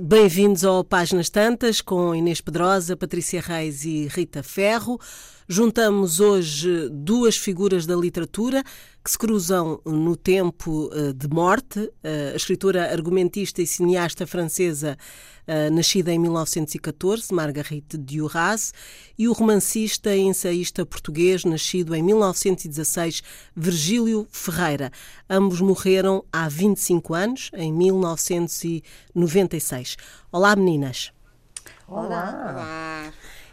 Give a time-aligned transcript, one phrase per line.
[0.00, 4.98] Bem-vindos ao Páginas Tantas com Inês Pedrosa, Patrícia Reis e Rita Ferro.
[5.46, 8.62] Juntamos hoje duas figuras da literatura
[9.04, 11.92] que se cruzam no tempo eh, de morte.
[12.04, 14.96] Eh, a escritora argumentista e cineasta francesa
[15.46, 18.72] eh, nascida em 1914, Marguerite Duras,
[19.18, 23.24] e o romancista e ensaísta português nascido em 1916,
[23.56, 24.92] Virgílio Ferreira.
[25.28, 29.96] Ambos morreram há 25 anos, em 1996.
[30.30, 31.10] Olá, meninas.
[31.88, 32.52] Olá.
[32.52, 33.12] Olá.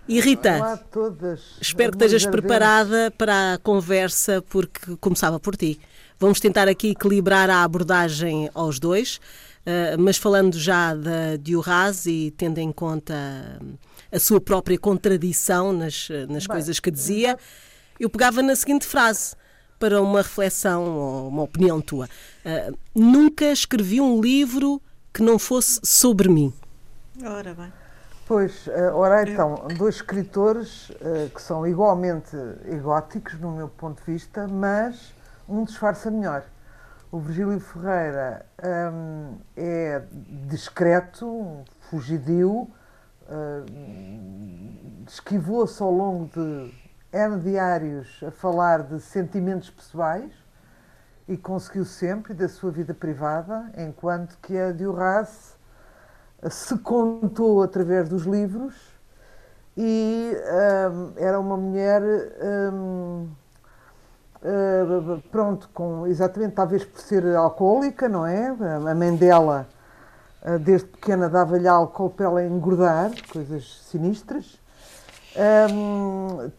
[0.09, 1.39] E Rita, Olá a todas.
[1.61, 5.79] espero que estejas preparada para a conversa, porque começava por ti.
[6.19, 9.21] Vamos tentar aqui equilibrar a abordagem aos dois,
[9.63, 13.13] eh, mas falando já da Diorraz e tendo em conta
[14.11, 17.37] a sua própria contradição nas, nas Bem, coisas que dizia,
[17.99, 19.35] eu pegava na seguinte frase
[19.77, 22.09] para uma reflexão ou uma opinião tua.
[22.95, 24.81] Nunca escrevi um livro
[25.13, 26.51] que não fosse sobre mim.
[27.23, 27.78] Ora bem.
[28.29, 34.11] Pois, eh, ora então, dois escritores uh, que são igualmente egóticos, no meu ponto de
[34.11, 35.15] vista, mas
[35.47, 36.43] um disfarça melhor.
[37.11, 38.45] O Virgílio Ferreira
[38.93, 40.03] um, é
[40.47, 43.65] discreto, fugidio, uh,
[45.07, 46.71] esquivou-se ao longo de
[47.11, 50.31] N diários a falar de sentimentos pessoais
[51.27, 55.57] e conseguiu sempre da sua vida privada, enquanto que a Duras
[56.49, 58.73] se contou através dos livros
[59.75, 60.33] e
[60.91, 62.01] um, era uma mulher
[62.71, 63.27] um,
[64.43, 68.49] uh, pronto, com exatamente talvez por ser alcoólica, não é?
[68.89, 69.67] A mãe dela
[70.43, 74.59] uh, desde pequena dava-lhe álcool para ela engordar, coisas sinistras.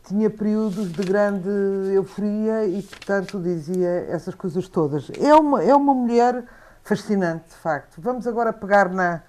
[0.05, 1.51] Tinha períodos de grande
[1.93, 5.11] euforia e, portanto, dizia essas coisas todas.
[5.21, 6.45] É uma, é uma mulher
[6.83, 8.01] fascinante, de facto.
[8.01, 9.23] Vamos agora pegar na,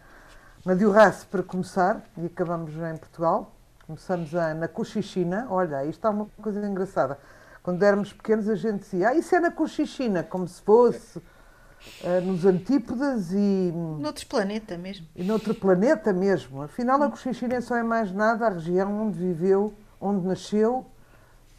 [0.66, 3.52] na Diorrace para começar, e acabamos em Portugal.
[3.86, 5.48] Começamos a, na Cochichina.
[5.50, 7.18] Olha, isto é uma coisa engraçada.
[7.64, 12.22] Quando éramos pequenos, a gente dizia, ah, isso é na Cochichina, como se fosse uh,
[12.24, 13.72] nos Antípodas e.
[14.00, 15.08] Noutro planeta mesmo.
[15.16, 16.62] E noutro planeta mesmo.
[16.62, 20.86] Afinal, a Cochichina só é mais nada a região onde viveu, onde nasceu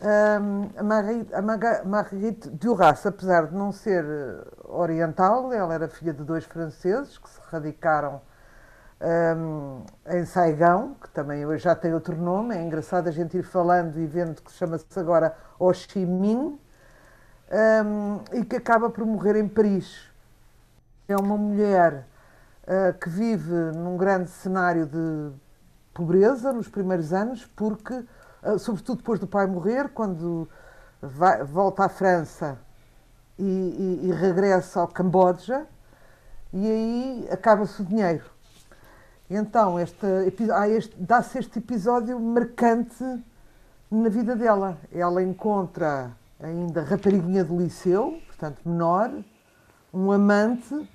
[0.03, 1.43] um, a Marguerite, a
[1.85, 7.31] Marguerite Duras, apesar de não ser eh, oriental, ela era filha de dois franceses que
[7.31, 8.21] se radicaram
[9.03, 13.43] um, em Saigão, que também hoje já tem outro nome, é engraçado a gente ir
[13.43, 16.59] falando e vendo que chama-se agora Ho Chi Minh,
[17.85, 20.09] um, e que acaba por morrer em Paris.
[21.09, 22.07] É uma mulher
[22.63, 25.33] uh, que vive num grande cenário de
[25.93, 30.49] pobreza nos primeiros anos, porque, uh, sobretudo depois do pai morrer, quando
[31.01, 32.57] vai, volta à França
[33.37, 33.43] e,
[34.03, 35.67] e, e regressa ao Camboja,
[36.53, 38.32] e aí acaba-se o dinheiro
[39.37, 39.77] então,
[40.99, 43.05] dá-se este episódio marcante
[43.91, 44.79] na vida dela.
[44.93, 49.11] Ela encontra ainda rapariguinha do liceu, portanto menor,
[49.93, 50.89] um amante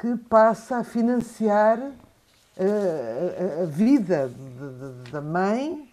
[0.00, 5.90] que passa a financiar a, a, a vida de, de, da mãe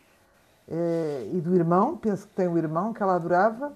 [0.70, 3.74] eh, e do irmão, penso que tem um irmão que ela adorava,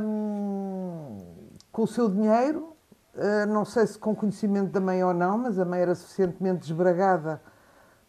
[0.00, 1.18] um,
[1.70, 2.76] com o seu dinheiro
[3.48, 7.40] não sei se com conhecimento da mãe ou não, mas a mãe era suficientemente desbragada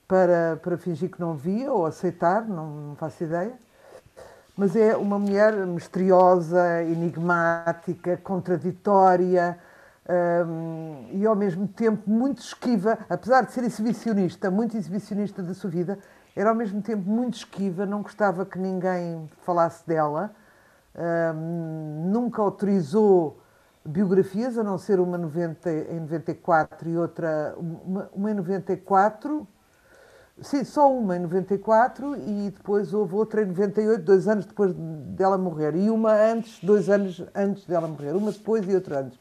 [0.07, 3.53] para, para fingir que não via ou aceitar, não, não faço ideia.
[4.55, 9.57] Mas é uma mulher misteriosa, enigmática, contraditória
[10.45, 15.69] um, e ao mesmo tempo muito esquiva, apesar de ser exibicionista, muito exibicionista da sua
[15.69, 15.99] vida,
[16.35, 20.31] era ao mesmo tempo muito esquiva, não gostava que ninguém falasse dela,
[20.95, 23.39] um, nunca autorizou
[23.85, 29.47] biografias, a não ser uma 90, em 94 e outra, uma, uma em 94,
[30.41, 35.37] sim, só uma em 94 e depois houve outra em 98, dois anos depois dela
[35.37, 39.19] morrer, e uma antes, dois anos antes dela morrer, uma depois e outra antes.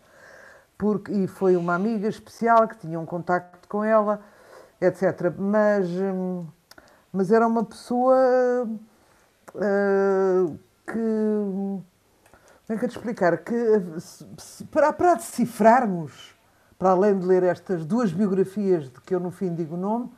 [0.77, 4.21] Porque, e foi uma amiga especial que tinha um contacto com ela,
[4.81, 5.35] etc.
[5.37, 6.47] Mas, hum,
[7.13, 8.69] mas era uma pessoa
[9.55, 11.83] uh, que
[12.69, 13.39] é que te explicar?
[13.39, 13.55] Que
[14.71, 16.35] para, para decifrarmos,
[16.79, 20.11] para além de ler estas duas biografias de que eu no fim digo o nome,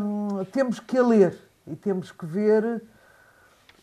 [0.00, 1.36] hum, temos que a ler
[1.66, 2.82] e temos que ver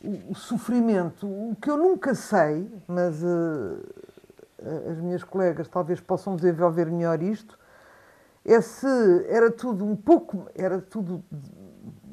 [0.02, 1.28] o, o, sofrimento.
[1.28, 3.84] O que eu nunca sei, mas uh,
[4.90, 7.60] as minhas colegas talvez possam desenvolver melhor isto,
[8.46, 8.88] é se
[9.28, 11.24] era tudo um pouco, era tudo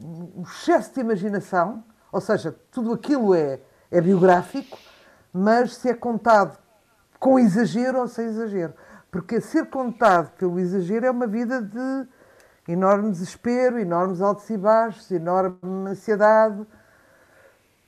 [0.02, 1.82] um excesso de imaginação,
[2.12, 4.78] ou seja, tudo aquilo é, é biográfico,
[5.32, 6.58] mas se é contado
[7.18, 8.74] com exagero ou sem exagero.
[9.10, 12.08] Porque ser contado pelo exagero é uma vida de
[12.68, 15.56] enorme desespero, enormes altos e baixos, enorme
[15.88, 16.66] ansiedade.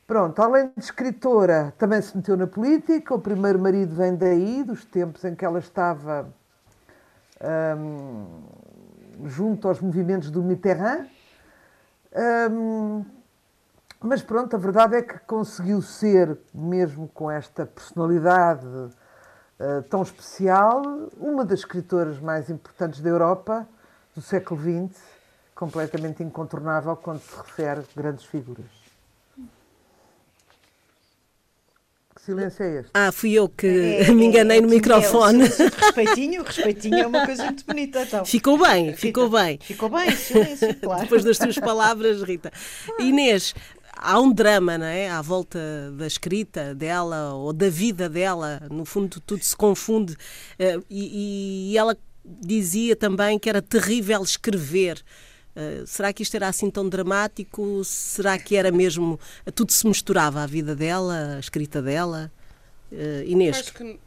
[0.06, 3.14] Pronto, além de escritora, também se meteu na política.
[3.14, 6.32] O primeiro marido vem daí, dos tempos em que ela estava
[7.78, 8.42] hum,
[9.26, 11.06] junto aos movimentos do Mitterrand.
[12.50, 13.04] Hum,
[14.02, 20.82] mas pronto, a verdade é que conseguiu ser, mesmo com esta personalidade uh, tão especial,
[21.19, 23.69] uma das escritoras mais importantes da Europa
[24.14, 24.99] do século XX,
[25.55, 28.81] completamente incontornável quando se refere a grandes figuras.
[32.20, 32.91] Que silêncio é este?
[32.93, 35.44] Ah, fui eu que é, me enganei é, no microfone.
[35.44, 35.47] É,
[35.81, 38.02] respeitinho, respeitinho é uma coisa muito bonita.
[38.02, 38.25] Então.
[38.26, 39.58] Ficou bem, ficou bem.
[39.62, 41.02] Ficou bem, silêncio, claro.
[41.02, 42.52] Depois das tuas palavras, Rita.
[42.99, 43.55] Inês,
[43.96, 45.08] há um drama, não é?
[45.08, 45.58] À volta
[45.96, 50.14] da escrita dela ou da vida dela, no fundo tudo se confunde.
[50.14, 55.02] Uh, e, e, ela dizia também que era terrível escrever.
[55.54, 57.82] Uh, será que isto era assim tão dramático?
[57.84, 59.19] Será que era mesmo.
[59.54, 62.32] Tudo se misturava à vida dela, a escrita dela?
[62.90, 63.58] Uh, Inês.
[63.58, 64.00] Acho que,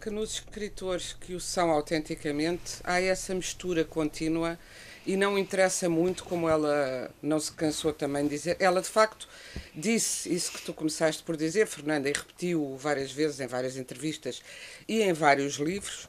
[0.00, 4.58] que nos escritores que o são autenticamente há essa mistura contínua
[5.06, 8.56] e não interessa muito, como ela não se cansou também de dizer.
[8.58, 9.28] Ela, de facto,
[9.74, 14.42] disse isso que tu começaste por dizer, Fernanda, e repetiu várias vezes em várias entrevistas
[14.88, 16.06] e em vários livros,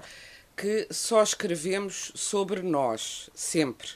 [0.56, 3.89] que só escrevemos sobre nós, sempre.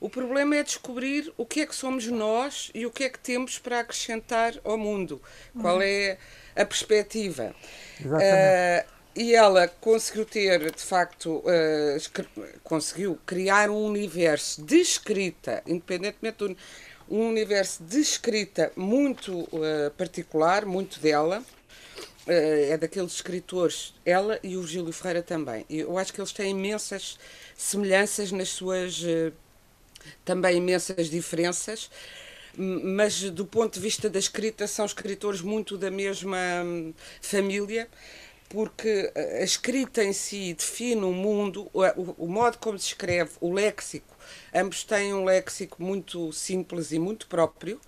[0.00, 3.18] O problema é descobrir o que é que somos nós e o que é que
[3.18, 5.20] temos para acrescentar ao mundo.
[5.60, 5.82] Qual uhum.
[5.82, 6.16] é
[6.56, 7.54] a perspectiva.
[8.00, 8.86] Exatamente.
[8.86, 16.38] Uh, e ela conseguiu ter, de facto, uh, conseguiu criar um universo de escrita, independentemente
[16.38, 16.56] do
[17.06, 21.44] um universo de escrita muito uh, particular, muito dela.
[22.26, 25.66] Uh, é daqueles escritores, ela e o Gílio Ferreira também.
[25.68, 27.18] Eu acho que eles têm imensas
[27.54, 29.04] semelhanças nas suas
[30.24, 31.90] também imensas diferenças
[32.56, 37.88] mas do ponto de vista da escrita são escritores muito da mesma hum, família
[38.50, 41.82] porque a escrita em si define o mundo, o,
[42.24, 44.16] o, modo como se escreve, o léxico.
[44.52, 47.80] Ambos têm um léxico muito simples e muito próprio,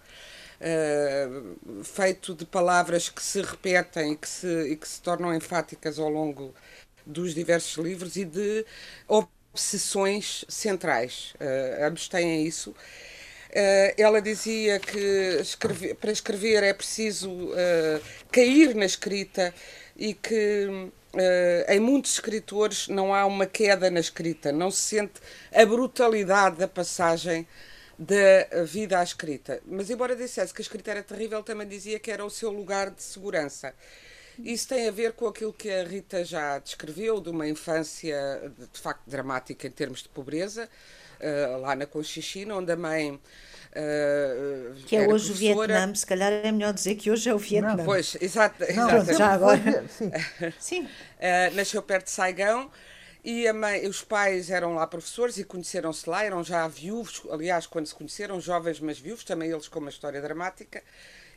[0.61, 5.99] uh, feito de palavras que se repetem e que se, e que se tornam enfáticas
[5.99, 6.55] ao longo
[7.05, 8.65] dos diversos livros e de
[9.09, 11.35] obsessões centrais.
[11.41, 12.71] Uh, ambos têm isso.
[12.71, 17.51] Uh, ela dizia que escrever, para escrever é preciso
[18.31, 19.53] cair na escrita
[19.97, 25.21] e que uh, em muitos escritores não há uma queda na escrita, não se sente
[25.55, 27.47] a brutalidade da passagem
[27.99, 29.61] da vida à escrita.
[29.67, 32.91] Mas, embora dissesse que a escrita era terrível, também dizia que era o seu lugar
[32.91, 33.75] de segurança.
[34.39, 38.81] Isso tem a ver com aquilo que a Rita já descreveu, de uma infância de
[38.81, 40.69] facto dramática em termos de pobreza,
[41.21, 43.21] uh, lá na Conchichina, onde a mãe
[43.73, 45.33] Uh, que é hoje professora.
[45.33, 47.75] o Vietnã, se calhar é melhor dizer que hoje é o Vietnã.
[47.75, 49.19] Não, pois, exato, não, exato.
[49.19, 49.85] já agora.
[49.89, 50.13] Sim.
[50.61, 50.83] Sim.
[50.85, 52.71] Uh, nasceu perto de Saigão
[53.25, 57.87] e mãe, os pais eram lá professores e conheceram-se lá, eram já viúvos, aliás, quando
[57.87, 60.83] se conheceram, jovens mas viúvos, também eles com uma história dramática.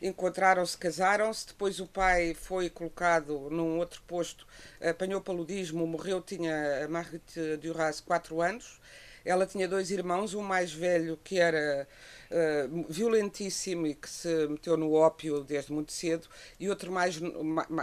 [0.01, 4.48] Encontraram-se, casaram-se, depois o pai foi colocado num outro posto,
[4.82, 8.82] apanhou paludismo, morreu, tinha a Marguerite Duras, 4 anos.
[9.25, 11.88] Ela tinha dois irmãos, um mais velho que era
[12.29, 16.27] uh, violentíssimo e que se meteu no ópio desde muito cedo,
[16.60, 17.20] e outro mais.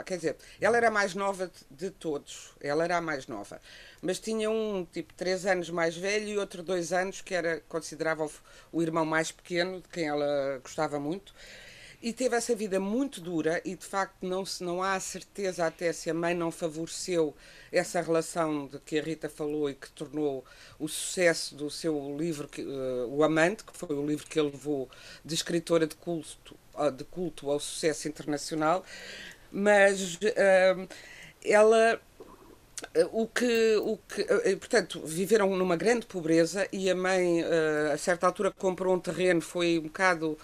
[0.06, 3.60] Quer dizer, ela era a mais nova de, todos, ela era a mais nova.
[4.00, 8.24] Mas tinha um tipo três anos mais velho e outro dois anos que era considerava
[8.24, 8.30] o,
[8.70, 11.34] o irmão mais pequeno, de quem ela gostava muito
[12.02, 15.92] e teve essa vida muito dura e de facto não se não há certeza até
[15.92, 17.34] se a mãe não favoreceu
[17.70, 20.44] essa relação de que a Rita falou e que tornou
[20.80, 24.90] o sucesso do seu livro uh, O Amante que foi o livro que ele levou
[25.24, 26.56] de escritora de culto
[26.96, 28.84] de culto ao sucesso internacional.
[29.50, 30.88] Mas uh,
[31.44, 32.00] ela
[33.12, 34.24] o que, o que,
[34.56, 37.40] portanto, viveram numa grande pobreza e a mãe,
[37.92, 40.36] a certa altura, comprou um terreno, foi um bocado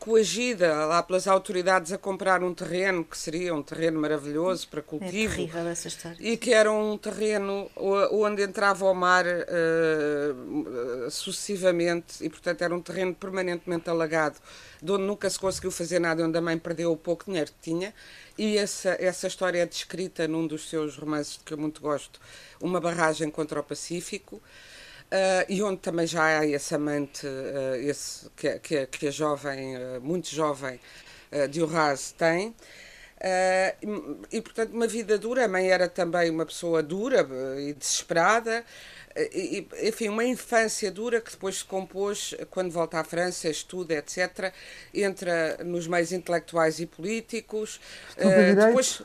[0.00, 5.34] coagida lá pelas autoridades a comprar um terreno que seria um terreno maravilhoso para cultivo.
[5.34, 6.16] É terrível essa história.
[6.18, 12.80] E que era um terreno onde entrava o mar uh, sucessivamente e, portanto, era um
[12.80, 14.38] terreno permanentemente alagado,
[14.82, 17.70] de onde nunca se conseguiu fazer nada, onde a mãe perdeu o pouco dinheiro que
[17.70, 17.92] tinha.
[18.38, 22.18] E essa, essa história é descrita num dos seus romances que eu muito gosto,
[22.58, 24.40] Uma Barragem contra o Pacífico.
[25.10, 29.76] Uh, e onde também já há esse amante, uh, esse, que, que, que a jovem,
[29.76, 30.78] uh, muito jovem,
[31.32, 32.50] uh, de Urraz tem.
[32.50, 35.44] Uh, e, portanto, uma vida dura.
[35.46, 37.26] A mãe era também uma pessoa dura
[37.58, 38.64] e desesperada.
[39.16, 44.54] E, enfim, uma infância dura que depois se compôs, quando volta à França, estuda, etc.,
[44.94, 47.80] entra nos meios intelectuais e políticos.
[48.16, 49.02] Depois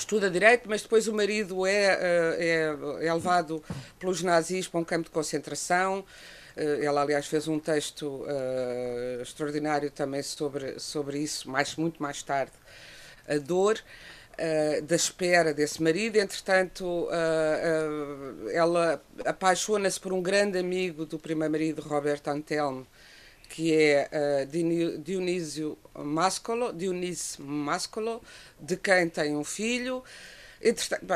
[0.00, 1.98] estuda direito, mas depois o marido é,
[2.38, 3.62] é, é levado
[3.98, 6.04] pelos nazis para um campo de concentração.
[6.56, 12.52] Ela, aliás, fez um texto uh, extraordinário também sobre, sobre isso, mais, muito mais tarde
[13.26, 16.16] a dor uh, da espera desse marido.
[16.16, 22.86] Entretanto, uh, ela apaixona-se por um grande amigo do primeiro marido, Roberto Antelmo,
[23.50, 24.46] que é
[25.04, 28.22] Dionísio Mascolo, Dionísio Mascolo,
[28.58, 30.02] de quem tem um filho.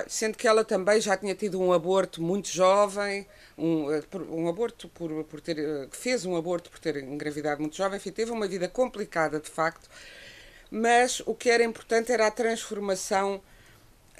[0.09, 3.27] Sendo que ela também já tinha tido um aborto muito jovem,
[3.57, 3.87] um,
[4.31, 8.31] um aborto por, por ter, fez um aborto por ter engravidado muito jovem, enfim, teve
[8.31, 9.89] uma vida complicada de facto
[10.71, 13.41] mas o que era importante era a transformação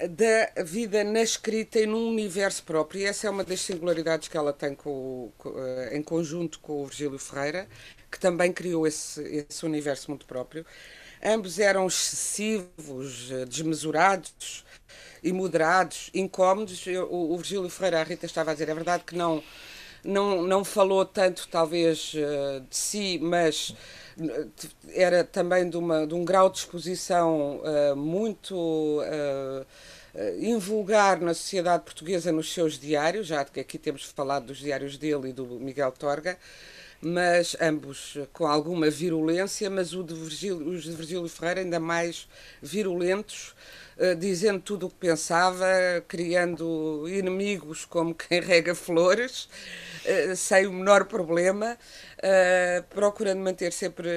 [0.09, 3.01] da vida na escrita e num universo próprio.
[3.01, 6.83] E essa é uma das singularidades que ela tem com, com, eh, em conjunto com
[6.83, 7.67] o Virgílio Ferreira,
[8.11, 10.65] que também criou esse, esse universo muito próprio.
[11.23, 14.65] Ambos eram excessivos, eh, desmesurados
[15.23, 16.85] e moderados, incómodos.
[17.09, 19.41] O, o Virgílio Ferreira, a Rita estava a dizer, é verdade que não,
[20.03, 23.73] não, não falou tanto, talvez, eh, de si, mas
[24.93, 29.65] era também de, uma, de um grau de exposição uh, muito uh,
[30.39, 35.29] invulgar na sociedade portuguesa nos seus diários, já que aqui temos falado dos diários dele
[35.29, 36.37] e do Miguel Torga,
[37.01, 42.27] mas ambos com alguma virulência, mas de Virgílio, os de Virgílio Ferreira ainda mais
[42.61, 43.53] virulentos,
[44.17, 45.65] dizendo tudo o que pensava,
[46.07, 49.47] criando inimigos como quem rega flores,
[50.05, 51.77] uh, sem o menor problema
[52.25, 54.09] uh, procurando manter sempre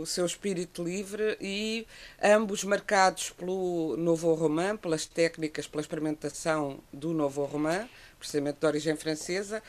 [0.00, 1.86] o seu espírito livre e
[2.22, 7.88] ambos marcados pelo novo romã, pelas técnicas, pela experimentação do novo romã,
[8.18, 9.62] precisamente de origem francesa.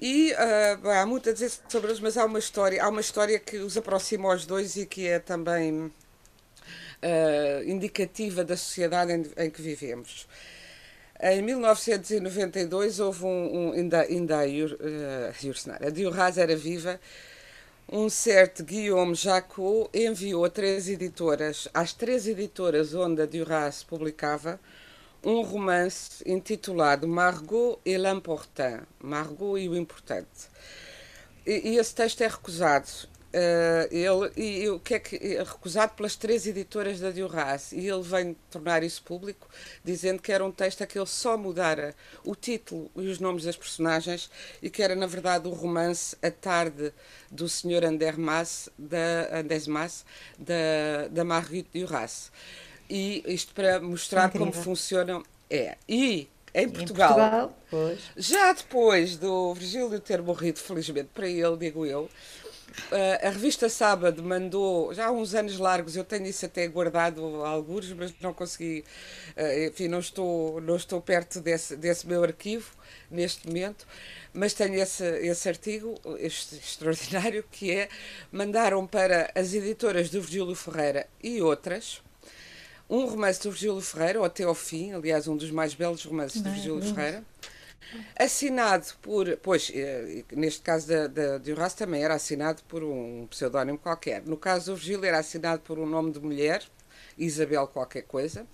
[0.00, 3.38] E uh, há muito a dizer sobre eles, mas há uma história, há uma história
[3.38, 5.92] que os aproxima aos dois e que é também
[7.02, 10.26] uh, indicativa da sociedade em, em que vivemos.
[11.22, 13.28] Em 1992 houve um,
[13.68, 17.00] um ainda, ainda a, Ur, uh, a era viva,
[17.92, 24.60] um certo Guillaume Jacot enviou a três editoras, às três editoras onde a Duras publicava,
[25.24, 30.48] um romance intitulado Margot et l'Important, Margot e o Importante.
[31.44, 32.88] E, e esse texto é recusado.
[33.32, 37.70] Uh, ele, e, e, o que é que é recusado pelas três editoras da Diorras
[37.70, 39.48] e ele vem tornar isso público
[39.84, 41.94] dizendo que era um texto a que ele só mudara
[42.24, 44.28] o título e os nomes das personagens
[44.60, 46.92] e que era na verdade o romance A Tarde
[47.30, 47.84] do Sr.
[47.84, 50.04] Andermas da, Andesmas
[50.36, 52.32] da, da Marguerite Duras
[52.88, 54.48] e isto para mostrar Incrível.
[54.48, 61.10] como funcionam é e em Portugal, em Portugal já depois do Virgílio ter morrido felizmente
[61.14, 62.10] para ele digo eu
[63.22, 67.92] a revista Sábado mandou, já há uns anos largos, eu tenho isso até guardado alguns,
[67.92, 68.84] mas não consegui,
[69.36, 72.70] uh, enfim, não estou, não estou perto desse, desse meu arquivo
[73.10, 73.86] neste momento,
[74.32, 77.88] mas tenho esse, esse artigo este, extraordinário que é,
[78.30, 82.02] mandaram para as editoras do Virgílio Ferreira e outras,
[82.88, 86.42] um romance do Virgílio Ferreira, ou até ao fim, aliás, um dos mais belos romances
[86.42, 87.24] do Virgílio Ferreira,
[88.16, 93.26] Assinado por, pois, eh, neste caso da, da, de Horácio também era assinado por um
[93.28, 94.22] pseudónimo qualquer.
[94.24, 96.62] No caso do Virgílio era assinado por um nome de mulher,
[97.18, 98.46] Isabel qualquer coisa.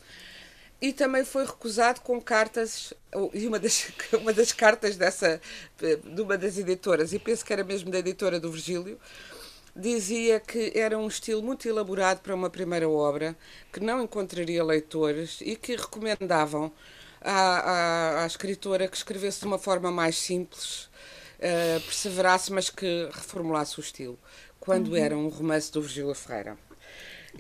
[0.80, 2.92] E também foi recusado com cartas,
[3.32, 3.88] e uma das,
[4.20, 5.40] uma das cartas dessa,
[5.78, 8.98] de uma das editoras, e penso que era mesmo da editora do Virgílio,
[9.74, 13.36] dizia que era um estilo muito elaborado para uma primeira obra,
[13.72, 16.72] que não encontraria leitores e que recomendavam
[17.20, 20.88] à, à, à escritora que escrevesse de uma forma mais simples,
[21.38, 24.18] uh, perseverasse, mas que reformulasse o estilo,
[24.60, 24.96] quando uhum.
[24.96, 26.56] era um romance do Virgílio Ferreira.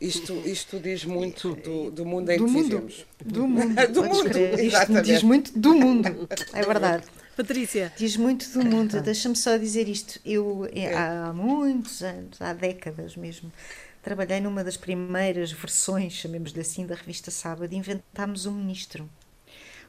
[0.00, 2.64] Isto, isto diz muito do, do mundo em do que mundo.
[2.64, 3.06] vivemos.
[3.24, 3.74] Do mundo.
[3.88, 4.38] do mundo.
[4.60, 6.28] Isto diz muito do mundo.
[6.52, 7.04] É verdade.
[7.34, 7.92] Patrícia.
[7.96, 9.00] Diz muito do mundo.
[9.00, 10.20] Deixa-me só dizer isto.
[10.24, 13.50] Eu, é, há muitos anos, há décadas mesmo,
[14.02, 19.08] trabalhei numa das primeiras versões, chamemos-lhe assim, da revista Sábado, e inventámos um ministro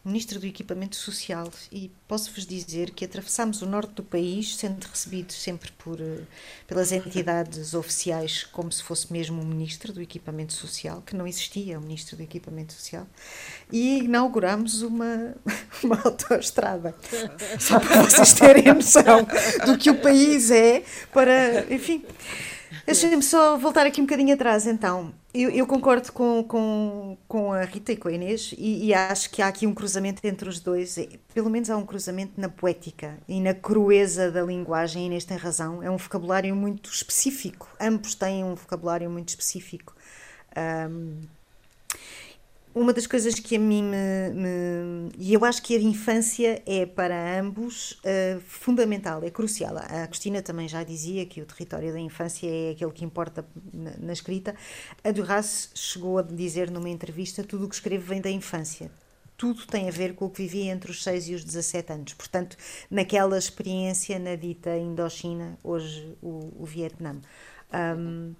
[0.07, 5.35] Ministro do Equipamento Social e posso-vos dizer que atravessámos o norte do país sendo recebidos
[5.35, 6.21] sempre por, eh,
[6.65, 11.77] pelas entidades oficiais como se fosse mesmo um Ministro do Equipamento Social, que não existia
[11.77, 13.05] um Ministro do Equipamento Social,
[13.71, 15.35] e inaugurámos uma,
[15.83, 16.95] uma autoestrada.
[17.59, 19.27] Só para vocês terem noção
[19.65, 22.03] do que o país é para, enfim...
[22.87, 25.13] Deixem-me só voltar aqui um bocadinho atrás, então.
[25.33, 29.29] Eu, eu, concordo com, com, com a Rita e com a Inês e, e, acho
[29.29, 30.97] que há aqui um cruzamento entre os dois.
[31.33, 35.03] Pelo menos há um cruzamento na poética e na crueza da linguagem.
[35.03, 35.83] A Inês tem razão.
[35.83, 37.67] É um vocabulário muito específico.
[37.77, 39.93] Ambos têm um vocabulário muito específico.
[40.89, 41.19] Um,
[42.77, 47.39] uma das coisas que a mim me, E eu acho que a infância é para
[47.39, 49.77] ambos uh, fundamental, é crucial.
[49.77, 53.91] A Cristina também já dizia que o território da infância é aquele que importa na,
[53.97, 54.55] na escrita.
[55.03, 58.91] A Duras chegou a dizer numa entrevista: tudo o que escrevo vem da infância.
[59.35, 62.13] Tudo tem a ver com o que vivi entre os 6 e os 17 anos.
[62.13, 62.57] Portanto,
[62.89, 67.17] naquela experiência na dita Indochina, hoje o, o Vietnã.
[67.71, 68.33] Um,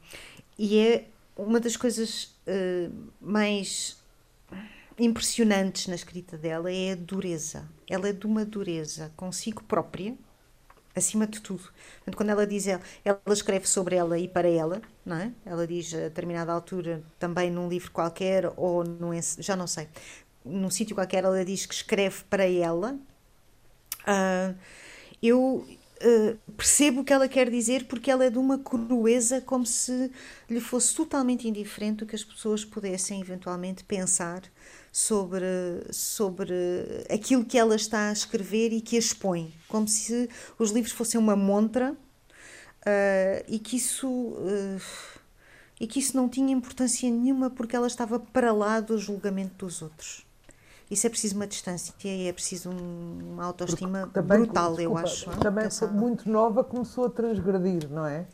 [0.58, 1.06] e é
[1.38, 2.91] uma das coisas uh,
[3.22, 3.97] mais
[5.00, 7.70] impressionantes na escrita dela é a dureza.
[7.88, 10.16] Ela é de uma dureza consigo própria,
[10.96, 11.63] acima de tudo.
[11.98, 15.32] Portanto, quando ela diz, ela, ela escreve sobre ela e para ela, não é?
[15.46, 19.88] Ela diz a determinada altura, também num livro qualquer, ou num, já não sei,
[20.44, 22.98] num sítio qualquer, ela diz que escreve para ela.
[24.04, 24.58] Uh,
[25.22, 25.68] eu,
[26.00, 30.12] Uh, percebo o que ela quer dizer porque ela é de uma crueza como se
[30.48, 34.44] lhe fosse totalmente indiferente o que as pessoas pudessem eventualmente pensar
[34.92, 35.46] sobre,
[35.92, 36.54] sobre
[37.10, 41.36] aquilo que ela está a escrever e que expõe, como se os livros fossem uma
[41.36, 44.08] montra uh, e que isso.
[44.08, 44.82] Uh,
[45.80, 49.84] e que isso não tinha importância nenhuma porque ela estava para lá do julgamento dos
[49.84, 50.26] outros.
[50.89, 55.29] Isso é preciso uma distância e é preciso uma autoestima também, brutal, desculpa, eu acho.
[55.39, 58.25] Também muito nova começou a transgredir, não é?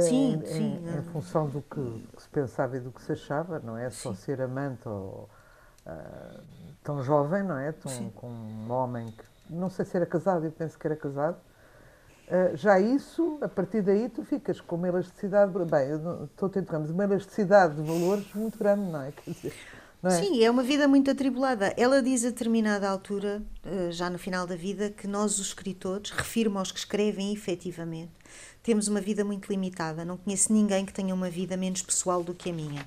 [0.00, 0.84] Sim, em, sim.
[0.86, 3.90] Em, em função do que, que, se pensava e do que se achava, não é?
[3.90, 4.20] Só sim.
[4.20, 5.28] ser amante ou
[5.86, 6.40] uh,
[6.84, 7.72] tão jovem, não é?
[7.72, 11.36] Tão, com um homem que não sei se era casado, eu penso que era casado.
[12.28, 15.52] Uh, já isso, a partir daí, tu ficas com uma elasticidade.
[15.52, 15.90] Bem,
[16.24, 19.10] estou a tentar, uma elasticidade de valores muito grande, não é?
[19.10, 19.54] Quer dizer,
[20.08, 20.10] é?
[20.10, 21.72] Sim, é uma vida muito atribulada.
[21.76, 26.10] Ela diz a determinada altura, uh, já no final da vida, que nós, os escritores,
[26.10, 28.10] refirmo aos que escrevem efetivamente,
[28.62, 30.04] temos uma vida muito limitada.
[30.04, 32.84] Não conheço ninguém que tenha uma vida menos pessoal do que a minha.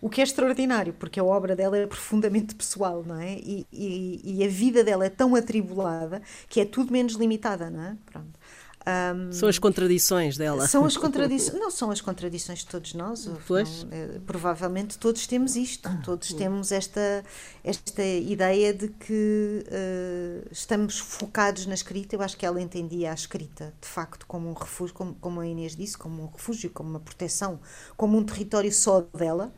[0.00, 3.32] O que é extraordinário, porque a obra dela é profundamente pessoal, não é?
[3.38, 7.82] E, e, e a vida dela é tão atribulada que é tudo menos limitada, não
[7.82, 7.96] é?
[8.06, 8.38] Pronto.
[8.84, 10.66] Um, são as contradições dela.
[10.66, 13.30] São as contradições, não são as contradições de todos nós.
[13.46, 13.84] Pois.
[13.84, 17.24] Não, é, provavelmente todos temos isto, todos temos esta,
[17.62, 22.16] esta ideia de que uh, estamos focados na escrita.
[22.16, 25.46] Eu acho que ela entendia a escrita de facto como um refúgio, como, como a
[25.46, 27.60] Inês disse, como um refúgio, como uma proteção,
[27.96, 29.52] como um território só dela.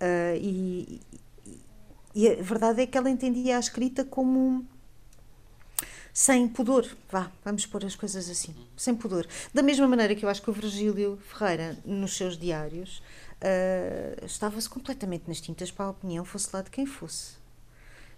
[0.00, 1.00] Uh, e,
[2.14, 4.64] e a verdade é que ela entendia a escrita como
[6.18, 9.24] sem pudor, vá, vamos pôr as coisas assim, sem pudor.
[9.54, 13.00] Da mesma maneira que eu acho que o Virgílio Ferreira, nos seus diários,
[13.40, 17.34] uh, estava-se completamente nas tintas para a opinião, fosse lá de quem fosse.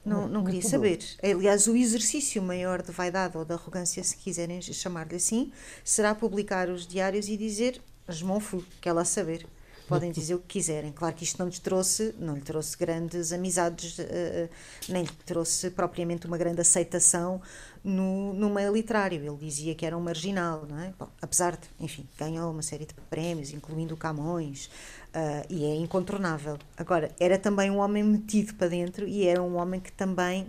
[0.02, 0.98] Não, não queria saber.
[1.22, 5.52] Aliás, o exercício maior de vaidade ou de arrogância, se quiserem chamar-lhe assim,
[5.84, 9.46] será publicar os diários e dizer, esmonfo, quer lá saber
[9.90, 10.92] podem dizer o que quiserem.
[10.92, 14.48] Claro que isto não lhe trouxe, não lhe trouxe grandes amizades, uh,
[14.88, 17.42] nem lhe trouxe propriamente uma grande aceitação
[17.82, 19.20] no, no meio literário.
[19.20, 20.94] Ele dizia que era um marginal, não é?
[20.96, 25.74] Bom, apesar de, enfim, ganhou uma série de prémios, incluindo o Camões, uh, e é
[25.74, 26.56] incontornável.
[26.76, 30.46] Agora, era também um homem metido para dentro e era um homem que também.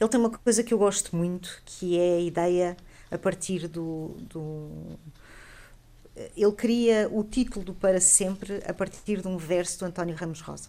[0.00, 2.76] Ele tem uma coisa que eu gosto muito, que é a ideia
[3.12, 4.68] a partir do, do
[6.36, 10.40] ele cria o título do Para Sempre a partir de um verso do António Ramos
[10.40, 10.68] Rosa.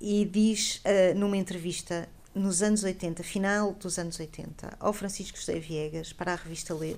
[0.00, 5.58] E diz uh, numa entrevista nos anos 80, final dos anos 80, ao Francisco José
[5.60, 6.96] Viegas, para a revista Ler,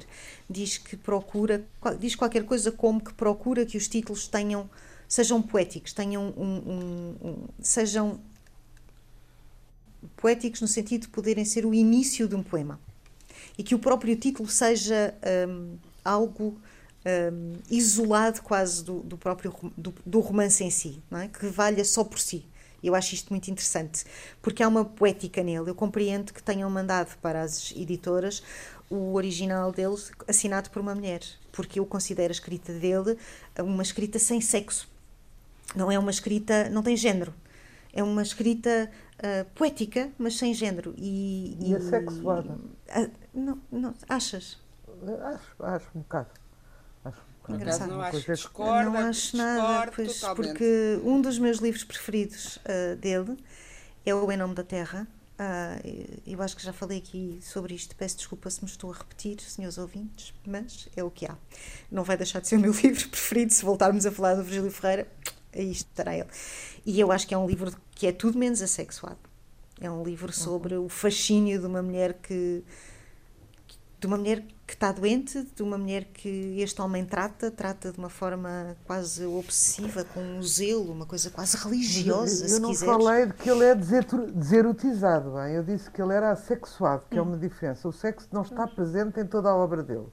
[0.48, 1.62] diz que procura,
[2.00, 4.68] diz qualquer coisa como que procura que os títulos tenham,
[5.06, 8.18] sejam poéticos, tenham um, um, um sejam
[10.16, 12.80] poéticos no sentido de poderem ser o início de um poema.
[13.58, 15.14] E que o próprio título seja
[15.48, 16.58] um, algo
[17.06, 21.28] um, isolado quase do, do próprio do, do, romance em si, não é?
[21.28, 22.44] que valha só por si.
[22.82, 24.04] Eu acho isto muito interessante,
[24.42, 25.70] porque há uma poética nele.
[25.70, 28.42] Eu compreendo que tenham mandado para as editoras
[28.88, 29.96] o original dele
[30.28, 31.20] assinado por uma mulher,
[31.52, 33.18] porque eu considero a escrita dele
[33.58, 34.88] uma escrita sem sexo.
[35.74, 37.34] Não é uma escrita, não tem género.
[37.92, 40.94] É uma escrita uh, poética, mas sem género.
[40.96, 42.52] E, e, e assexuada?
[42.52, 44.58] Uh, não, não, achas?
[45.24, 46.28] Acho, acho um bocado.
[47.48, 47.90] Engraçado.
[47.90, 53.36] Não acho, discorda, não acho nada, pois, porque um dos meus livros preferidos uh, dele
[54.04, 55.06] é O Em Nome da Terra.
[55.38, 57.94] Uh, eu acho que já falei aqui sobre isto.
[57.94, 61.36] Peço desculpa se me estou a repetir, senhores ouvintes, mas é o que há.
[61.90, 64.70] Não vai deixar de ser o meu livro preferido se voltarmos a falar do Virgílio
[64.70, 65.06] Ferreira.
[65.54, 66.28] aí estará ele.
[66.84, 69.18] E eu acho que é um livro que é tudo menos assexuado.
[69.80, 70.86] É um livro sobre uhum.
[70.86, 72.64] o fascínio de uma mulher que
[73.98, 77.98] de uma mulher que está doente, de uma mulher que este homem trata, trata de
[77.98, 82.94] uma forma quase obsessiva, com um zelo, uma coisa quase religiosa, eu, eu não quiseres.
[82.94, 85.54] falei de que ele é deserotizado, bem?
[85.54, 87.20] eu disse que ele era assexuado, que hum.
[87.20, 87.88] é uma diferença.
[87.88, 90.08] O sexo não está presente em toda a obra dele.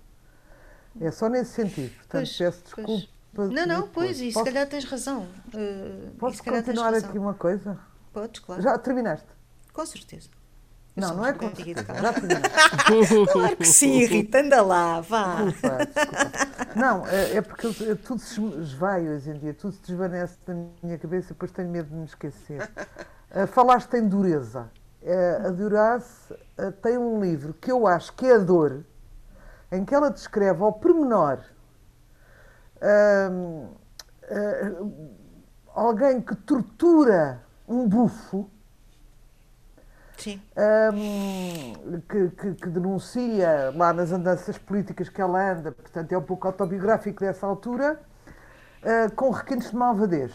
[1.01, 1.93] É só nesse sentido.
[1.95, 3.07] Portanto, pois, peço desculpa.
[3.33, 3.49] Pois.
[3.49, 5.27] Não, não, pois, e se calhar tens razão.
[5.47, 7.79] Uh, posso continuar aqui uma coisa?
[8.13, 8.61] Podes, claro.
[8.61, 9.27] Já terminaste?
[9.73, 10.29] Com certeza.
[10.95, 11.83] Não, não é com Já
[13.31, 15.43] Claro que sim, Rita, anda lá, vá.
[15.43, 16.79] Desculpa, desculpa.
[16.79, 20.53] Não, é, é porque eu, tudo se esvai hoje em dia, tudo se desvanece da
[20.83, 22.69] minha cabeça e depois tenho medo de me esquecer.
[23.31, 24.69] Uh, falaste em dureza.
[25.01, 28.85] Uh, a Duras uh, tem um livro que eu acho que é a dor,
[29.71, 31.39] em que ela descreve ao pormenor
[32.83, 33.69] uh,
[35.73, 38.49] alguém que tortura um bufo
[40.29, 46.21] um, que, que, que, denuncia lá nas andanças políticas que ela anda, portanto é um
[46.21, 47.99] pouco autobiográfico dessa altura,
[48.81, 50.31] uh, com requintes de malvadez,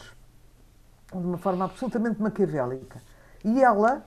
[1.13, 3.01] de uma forma absolutamente maquiavélica.
[3.45, 4.05] E ela,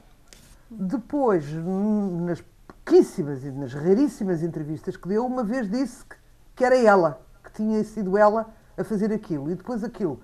[0.69, 6.15] depois, nas pouquíssimas e nas raríssimas entrevistas que deu, uma vez disse que,
[6.55, 9.49] que era ela, que tinha sido ela a fazer aquilo.
[9.49, 10.21] E depois aquilo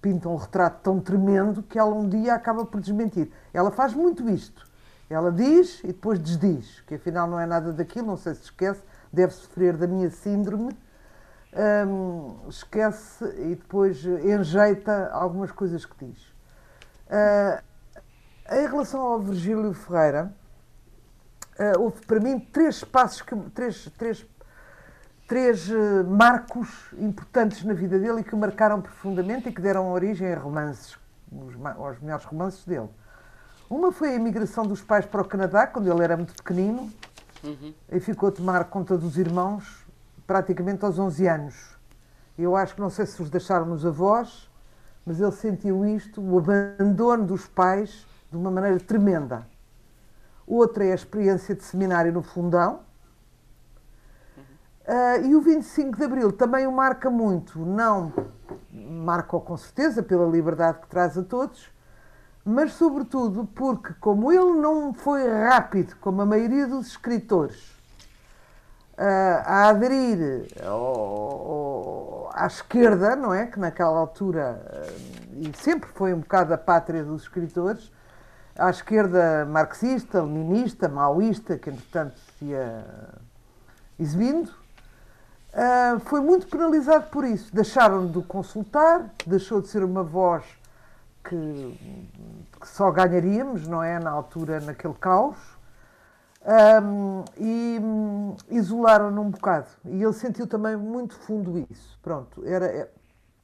[0.00, 3.30] pinta um retrato tão tremendo que ela um dia acaba por desmentir.
[3.52, 4.67] Ela faz muito isto.
[5.10, 8.82] Ela diz e depois desdiz, que afinal não é nada daquilo, não sei se esquece,
[9.12, 10.76] deve sofrer da minha síndrome.
[12.48, 16.18] esquece e depois enjeita algumas coisas que diz.
[17.08, 17.62] Uh,
[18.50, 20.30] em relação ao Virgílio Ferreira,
[21.58, 24.26] uh, houve para mim três passos, que, três, três,
[25.26, 26.68] três uh, marcos
[26.98, 30.98] importantes na vida dele e que o marcaram profundamente e que deram origem a romances,
[31.78, 32.90] aos melhores romances dele.
[33.68, 36.90] Uma foi a imigração dos pais para o Canadá, quando ele era muito pequenino,
[37.44, 37.74] uhum.
[37.90, 39.86] e ficou a tomar conta dos irmãos
[40.26, 41.78] praticamente aos 11 anos.
[42.38, 44.48] Eu acho que não sei se os deixaram nos avós,
[45.04, 49.46] mas ele sentiu isto, o abandono dos pais, de uma maneira tremenda.
[50.46, 52.80] Outra é a experiência de seminário no Fundão.
[54.86, 58.10] Uh, e o 25 de Abril também o marca muito, não
[58.72, 61.70] marca-o com certeza pela liberdade que traz a todos,
[62.48, 67.76] mas sobretudo porque, como ele não foi rápido, como a maioria dos escritores,
[68.96, 70.46] a aderir
[72.32, 73.46] à esquerda, não é?
[73.46, 74.60] Que naquela altura,
[75.32, 77.92] e sempre foi um bocado a pátria dos escritores,
[78.56, 82.84] à esquerda marxista, leninista, maoísta, que entretanto se ia
[84.00, 84.50] exibindo,
[86.06, 87.54] foi muito penalizado por isso.
[87.54, 90.44] Deixaram de o consultar, deixou de ser uma voz
[91.24, 91.78] que,
[92.60, 93.98] que só ganharíamos, não é?
[93.98, 95.36] Na altura, naquele caos.
[96.44, 99.68] Um, e um, isolaram-no um bocado.
[99.84, 101.98] E ele sentiu também muito fundo isso.
[102.02, 102.90] Pronto, era,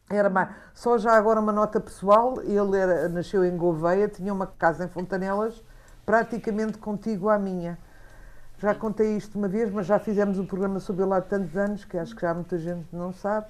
[0.08, 0.48] era mais.
[0.72, 4.88] Só já agora uma nota pessoal: ele era, nasceu em Gouveia, tinha uma casa em
[4.88, 5.62] Fontanelas,
[6.06, 7.78] praticamente contigo à minha.
[8.58, 11.84] Já contei isto uma vez, mas já fizemos um programa sobre ele há tantos anos
[11.84, 13.48] que acho que já muita gente não sabe.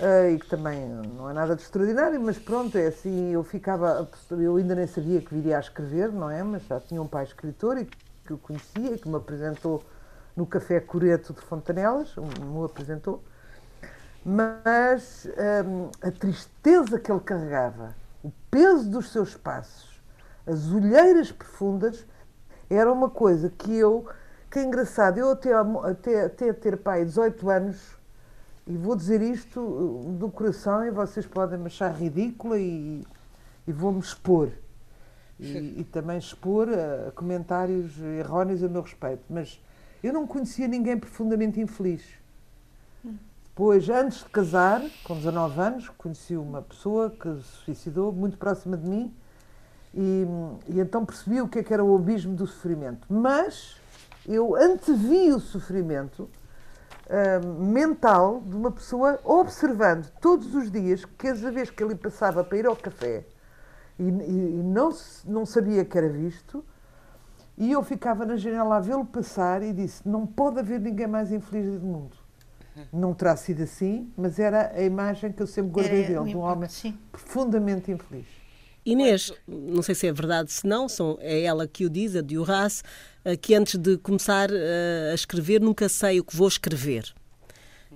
[0.00, 4.08] Uh, e que também não é nada de extraordinário, mas pronto, é assim, eu ficava,
[4.30, 6.40] eu ainda nem sabia que viria a escrever, não é?
[6.40, 7.84] Mas já tinha um pai escritor e
[8.24, 9.82] que o conhecia e que me apresentou
[10.36, 13.24] no Café Coreto de Fontanelas, me apresentou,
[14.24, 15.26] mas
[15.66, 20.00] um, a tristeza que ele carregava, o peso dos seus passos,
[20.46, 22.06] as olheiras profundas,
[22.70, 24.06] era uma coisa que eu,
[24.48, 27.97] que é engraçado, eu até, até, até ter pai 18 anos,
[28.68, 33.02] e vou dizer isto uh, do coração e vocês podem me achar ridícula e,
[33.66, 34.50] e vou-me expor.
[35.40, 39.22] E, e, também expor uh, comentários erróneos a meu respeito.
[39.30, 39.58] Mas
[40.02, 42.02] eu não conhecia ninguém profundamente infeliz.
[43.58, 48.76] Depois, antes de casar, com 19 anos, conheci uma pessoa que se suicidou muito próxima
[48.76, 49.14] de mim
[49.94, 50.24] e,
[50.68, 53.06] e então percebi o que, é que era o abismo do sofrimento.
[53.08, 53.76] Mas
[54.26, 56.28] eu antevi o sofrimento
[57.08, 62.58] uh, mental de uma pessoa observando todos os dias, cada vez que ele passava para
[62.58, 63.24] ir ao café
[63.98, 64.90] e, e, e não,
[65.24, 66.64] não sabia que era visto,
[67.56, 71.32] e eu ficava na janela a vê-lo passar e disse: Não pode haver ninguém mais
[71.32, 72.16] infeliz do mundo.
[72.92, 76.40] Não terá sido assim, mas era a imagem que eu sempre guardei dele, de um
[76.40, 76.96] homem sim.
[77.10, 78.28] profundamente infeliz.
[78.90, 82.20] Inês, não sei se é verdade, se não, são, é ela que o diz, a
[82.20, 82.82] de Horace,
[83.42, 87.14] que antes de começar a escrever nunca sei o que vou escrever.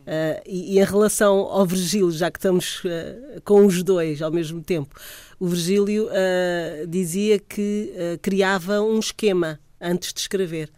[0.02, 4.33] Uh, e, e, em relação ao Virgílio, já que estamos uh, com os dois ao
[4.33, 4.96] mesmo tempo,
[5.38, 10.70] o Virgílio uh, dizia que criava um esquema antes de escrever.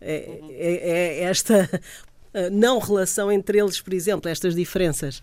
[0.00, 1.68] É, é, é esta
[2.52, 5.22] não relação entre eles, por exemplo, estas diferenças.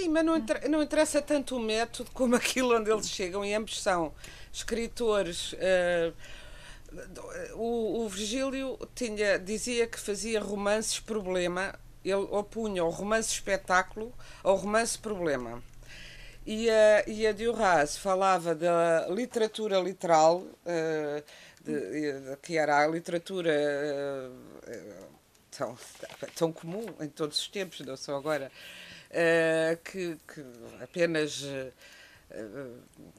[0.00, 3.54] Sim, mas não, inter não, interessa tanto o método como aquilo onde eles chegam, e
[3.54, 4.12] ambos são
[4.52, 5.54] escritores
[7.54, 14.56] o, o Virgílio tinha, dizia que fazia romances problema, ele opunha o romance espetáculo ao
[14.56, 15.62] romance problema.
[16.46, 21.24] E a, e a Duras falava da literatura literal, uh,
[21.60, 25.06] de, que era a literatura uh,
[25.50, 25.76] tão,
[26.36, 28.52] tão comum em todos os tempos, não só agora,
[29.10, 30.44] uh, que, que,
[30.82, 31.44] apenas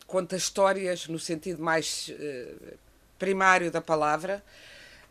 [0.06, 2.12] conta histórias no sentido mais
[3.18, 4.44] primário da palavra,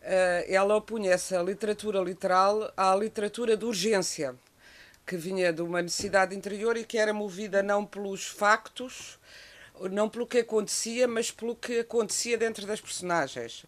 [0.09, 4.35] eh, ela opunha essa literatura literal à literatura de urgência,
[5.05, 9.19] que vinha de uma necessidade interior e que era movida não pelos factos,
[9.91, 13.65] não pelo que acontecia, mas pelo que acontecia dentro das personagens.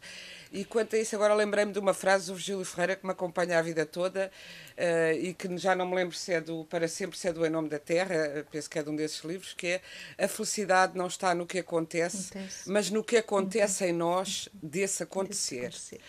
[0.51, 3.59] E quanto a isso, agora lembrei-me de uma frase do Virgílio Ferreira que me acompanha
[3.59, 4.31] a vida toda
[4.77, 7.45] uh, e que já não me lembro se é do Para Sempre, se é do
[7.45, 9.81] Em Nome da Terra, eh, penso que é de um desses livros, que é
[10.17, 12.69] a felicidade não está no que acontece, acontece.
[12.69, 15.69] mas no que acontece em nós desse acontecer.
[15.69, 16.01] Desse acontecer.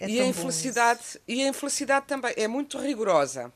[0.00, 3.52] É e, a infelicidade, e a infelicidade também é muito rigorosa.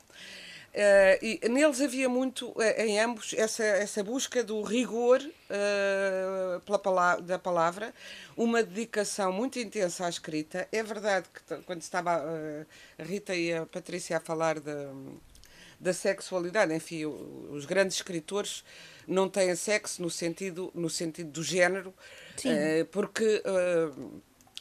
[0.77, 6.77] Uh, e neles havia muito, uh, em ambos, essa, essa busca do rigor uh, pela
[6.77, 7.93] palavra, da palavra,
[8.35, 10.67] uma dedicação muito intensa à escrita.
[10.71, 12.23] É verdade que quando estava
[12.95, 14.91] a Rita e a Patrícia a falar da,
[15.79, 18.63] da sexualidade, enfim, os grandes escritores
[19.07, 21.91] não têm sexo no sentido, no sentido do género,
[22.91, 23.41] porque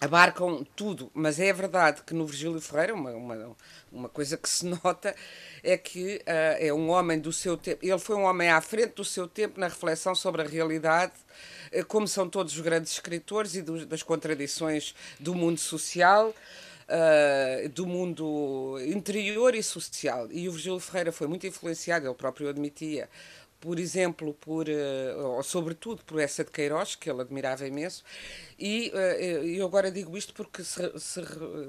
[0.01, 3.57] abarcam tudo, mas é verdade que no Virgílio Ferreira, uma, uma,
[3.91, 5.15] uma coisa que se nota
[5.63, 8.95] é que uh, é um homem do seu tempo, ele foi um homem à frente
[8.95, 11.15] do seu tempo na reflexão sobre a realidade,
[11.73, 16.35] uh, como são todos os grandes escritores e do, das contradições do mundo social.
[16.89, 20.29] Uh, do mundo interior e social.
[20.31, 23.09] E o Virgílio Ferreira foi muito influenciado, ele próprio admitia,
[23.61, 28.05] por exemplo, por, uh, ou sobretudo por essa de Queiroz, que ele admirava imenso,
[28.59, 28.99] e uh,
[29.45, 31.23] eu agora digo isto porque se, se,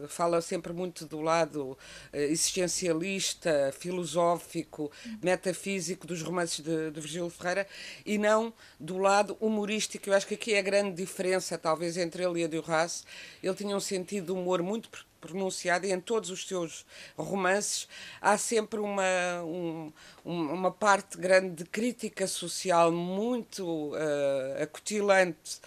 [0.08, 1.78] fala sempre muito do lado uh,
[2.13, 7.67] existencialista, filosófico, metafísico dos romances de, de Virgílio Ferreira
[8.06, 10.10] e não do lado humorístico.
[10.10, 13.06] Eu acho que aqui é a grande diferença, talvez, entre ele e a Duras.
[13.41, 16.86] Ele tinha um sentido de humor muito pronunciada e em todos os seus
[17.17, 17.88] romances
[18.21, 19.91] há sempre uma, um,
[20.25, 25.58] uma parte grande de crítica social muito uh, acutilante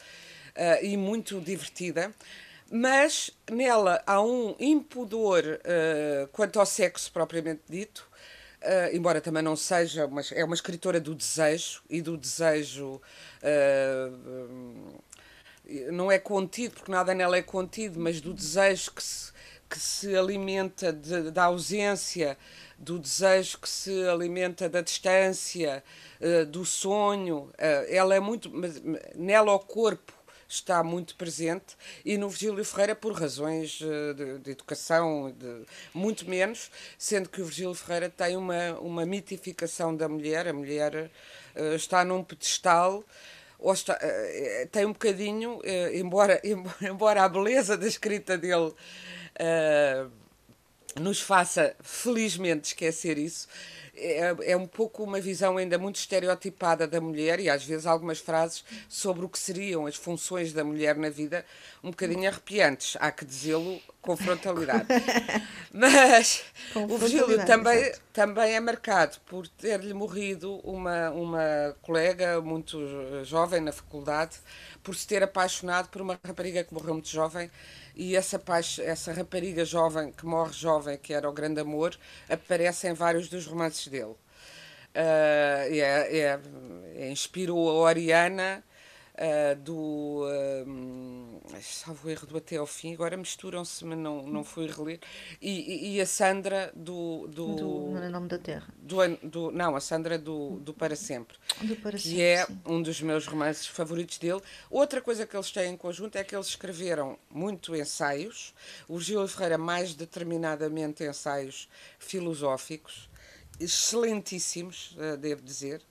[0.56, 2.14] uh, e muito divertida.
[2.70, 8.08] Mas nela há um impudor uh, quanto ao sexo propriamente dito,
[8.62, 13.00] Uh, embora também não seja, mas é uma escritora do desejo e do desejo
[13.42, 15.00] uh,
[15.90, 19.32] não é contido, porque nada nela é contido, mas do desejo que se,
[19.70, 22.36] que se alimenta de, da ausência,
[22.76, 25.84] do desejo que se alimenta da distância,
[26.20, 27.52] uh, do sonho.
[27.54, 28.50] Uh, ela é muito.
[29.14, 30.12] Nela, o corpo
[30.48, 36.28] está muito presente e no Virgílio Ferreira por razões uh, de, de, educação, de, muito
[36.28, 40.48] menos, sendo que o Virgílio Ferreira tem uma, uma mitificação da mulher.
[40.48, 41.10] A mulher
[41.74, 43.04] está num pedestal
[43.72, 43.98] está,
[44.70, 45.60] tem um bocadinho,
[45.92, 46.40] embora,
[46.82, 48.72] embora a beleza da escrita dele
[49.40, 50.19] uh,
[50.98, 53.46] nos faça felizmente esquecer isso.
[53.94, 58.18] É, é, um pouco uma visão ainda muito estereotipada da mulher e às vezes algumas
[58.18, 61.44] frases sobre o que seriam as funções da mulher na vida
[61.82, 64.86] um bocadinho arrepiantes, há que dizê-lo com frontalidade.
[65.72, 72.78] Mas com o Virgílio também, também é marcado por ter-lhe morrido uma, uma colega muito
[73.24, 74.36] jovem na faculdade,
[74.82, 77.50] por se ter apaixonado por uma rapariga que morreu muito jovem
[78.00, 78.40] e essa,
[78.82, 81.94] essa rapariga jovem, que morre jovem, que era o grande amor,
[82.30, 84.16] aparece em vários dos romances dele.
[84.92, 86.40] Uh, é,
[86.96, 88.64] é, inspirou a Oriana
[89.20, 90.24] uh, do.
[90.24, 95.00] Uh, salvo erro do Até ao Fim, agora misturam-se, mas não, não fui reler.
[95.40, 97.28] E, e, a Sandra do.
[97.28, 98.72] Do, do Nome da Terra.
[98.78, 101.36] Do, do, não, a Sandra do, do Para Sempre.
[101.62, 102.60] Do Para que Sempre, é sim.
[102.66, 104.40] um dos meus romances favoritos dele.
[104.70, 108.54] Outra coisa que eles têm em conjunto é que eles escreveram muito ensaios.
[108.88, 113.10] O Gil Ferreira, mais determinadamente, ensaios filosóficos
[113.60, 115.82] excelentíssimos, eh, devo dizer.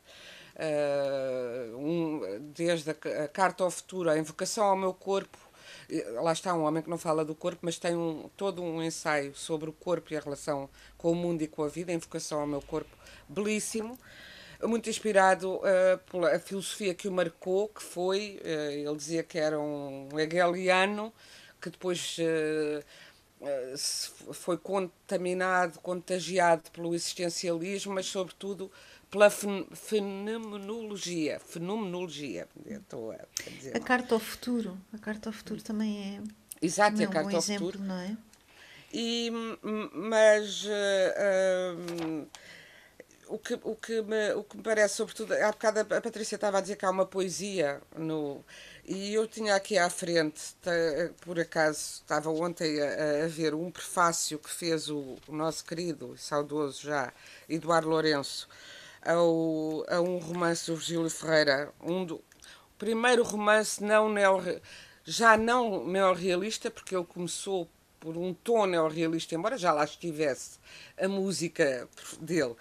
[0.59, 5.37] Uh, um, desde a, a, Carta ao Futuro, a Invocação ao Meu Corpo,
[6.21, 9.33] lá está um homem que não fala do corpo, mas tem um, todo um ensaio
[9.35, 12.41] sobre o corpo e a relação com o mundo e com a vida, a invocação
[12.41, 12.95] ao meu corpo,
[13.27, 13.97] belíssimo.
[14.61, 19.57] Muito inspirado uh, pela filosofia que o marcou, que foi, uh, ele dizia que era
[19.57, 21.13] um hegeliano,
[21.61, 22.83] que depois uh,
[24.33, 28.69] foi contaminado, contagiado pelo existencialismo, mas sobretudo
[29.09, 31.39] pela fenomenologia.
[31.39, 32.47] Fenomenologia.
[32.65, 33.19] Estou a,
[33.49, 34.77] dizer a carta ao futuro.
[34.93, 36.21] A carta ao futuro também é.
[36.61, 37.83] Exato, é a carta um ao exemplo, futuro.
[37.83, 38.17] Não é?
[38.93, 39.31] E,
[39.93, 40.65] mas.
[40.65, 42.27] Uh,
[43.29, 46.57] o que, o, que me, o que me parece, sobretudo, há bocado a Patrícia estava
[46.57, 48.43] a dizer que há uma poesia no.
[48.83, 50.55] E eu tinha aqui à frente,
[51.21, 56.15] por acaso, estava ontem a, a ver um prefácio que fez o, o nosso querido
[56.15, 57.13] e saudoso já
[57.47, 58.49] Eduardo Lourenço
[59.15, 62.23] a um romance do Virgílio Ferreira, um do,
[62.77, 64.41] primeiro romance não neo,
[65.03, 67.69] já não neorrealista, porque ele começou
[67.99, 70.59] por um tom neorrealista, embora já lá estivesse
[70.97, 71.87] a música
[72.21, 72.55] dele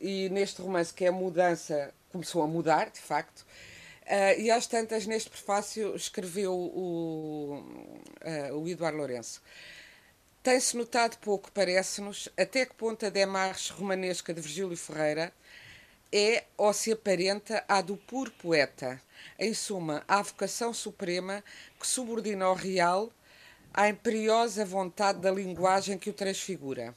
[0.00, 3.46] e neste romance que é a mudança começou a mudar, de facto.
[4.06, 7.62] Uh, e às tantas, neste prefácio, escreveu o,
[8.50, 9.40] uh, o Eduardo Lourenço.
[10.42, 15.32] Tem-se notado pouco, parece-nos, até que ponto a demarche romanesca de Virgílio Ferreira
[16.12, 19.00] é ou se aparenta à do puro poeta,
[19.38, 21.42] em suma, à vocação suprema
[21.78, 23.12] que subordina ao real
[23.72, 26.94] à imperiosa vontade da linguagem que o transfigura.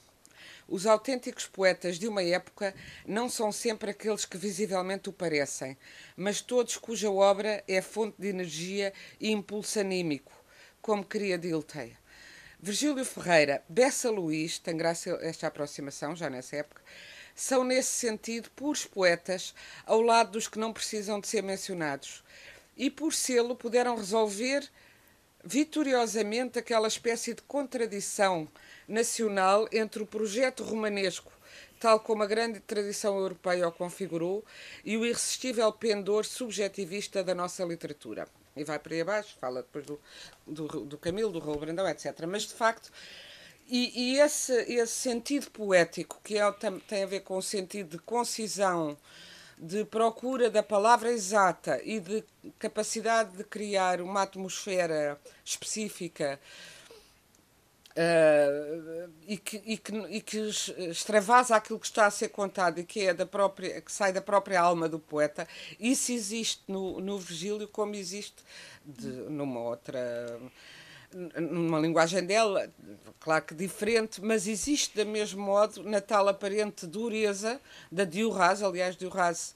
[0.66, 2.74] Os autênticos poetas de uma época
[3.06, 5.76] não são sempre aqueles que visivelmente o parecem,
[6.16, 10.32] mas todos cuja obra é fonte de energia e impulso anímico,
[10.80, 11.96] como queria Dilthey.
[12.58, 16.80] Virgílio Ferreira, Bessa Luís, tem graça esta aproximação, já nessa época,
[17.34, 22.22] são nesse sentido puros poetas, ao lado dos que não precisam de ser mencionados.
[22.76, 24.68] E por sê-lo puderam resolver
[25.44, 28.48] vitoriosamente aquela espécie de contradição
[28.88, 31.32] nacional entre o projeto romanesco,
[31.78, 34.44] tal como a grande tradição europeia o configurou,
[34.84, 38.26] e o irresistível pendor subjetivista da nossa literatura.
[38.56, 40.00] E vai para aí abaixo, fala depois do,
[40.46, 42.24] do, do Camilo, do Raul Brandão, etc.
[42.26, 42.90] Mas, de facto,
[43.68, 46.52] e, e esse, esse sentido poético, que é,
[46.86, 48.96] tem a ver com o sentido de concisão,
[49.58, 52.24] de procura da palavra exata e de
[52.58, 56.40] capacidade de criar uma atmosfera específica
[57.96, 60.38] Uh, e, que, e, que, e que
[60.90, 64.20] extravasa aquilo que está a ser contado e que é da própria que sai da
[64.20, 65.46] própria alma do poeta
[65.78, 68.42] isso existe no, no Virgílio como existe
[68.84, 70.40] de, numa outra
[71.12, 72.68] numa linguagem dela
[73.20, 78.96] claro que diferente mas existe da mesmo modo na tal aparente dureza da Diorras aliás
[78.96, 79.54] Diorras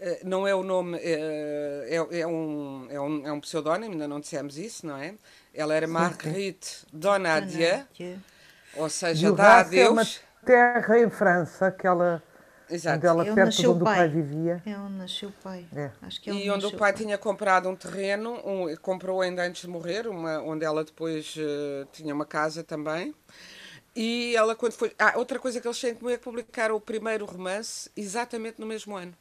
[0.00, 4.08] uh, não é o nome, uh, é, é, um, é, um, é um pseudónimo, ainda
[4.08, 5.14] não dissemos isso, não é?
[5.54, 7.84] Ela era Marguerite Donadieu,
[8.76, 9.88] ou seja, dá a Deus.
[9.88, 10.04] É uma
[10.44, 12.22] terra em França, aquela.
[12.68, 12.96] Exato.
[12.96, 14.62] Onde ela, perto de onde o pai vivia.
[14.66, 15.66] É onde nasceu o pai.
[15.74, 15.90] É.
[16.02, 19.44] Acho que é e onde o pai, pai, tinha comprado um terreno, um, comprou ainda
[19.44, 23.14] antes de morrer, uma, onde ela depois uh, tinha uma casa também.
[23.94, 24.92] E ela, quando foi.
[24.98, 28.66] Ah, outra coisa que eles têm comum é que publicaram o primeiro romance exatamente no
[28.66, 29.14] mesmo ano.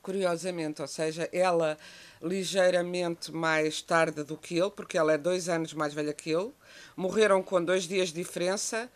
[0.00, 1.78] Curiosamente, ou seja, ela
[2.22, 6.52] ligeiramente mais tarde do que ele, porque ela é dois anos mais velha que ele.
[6.94, 8.88] Morreram com dois dias de diferença.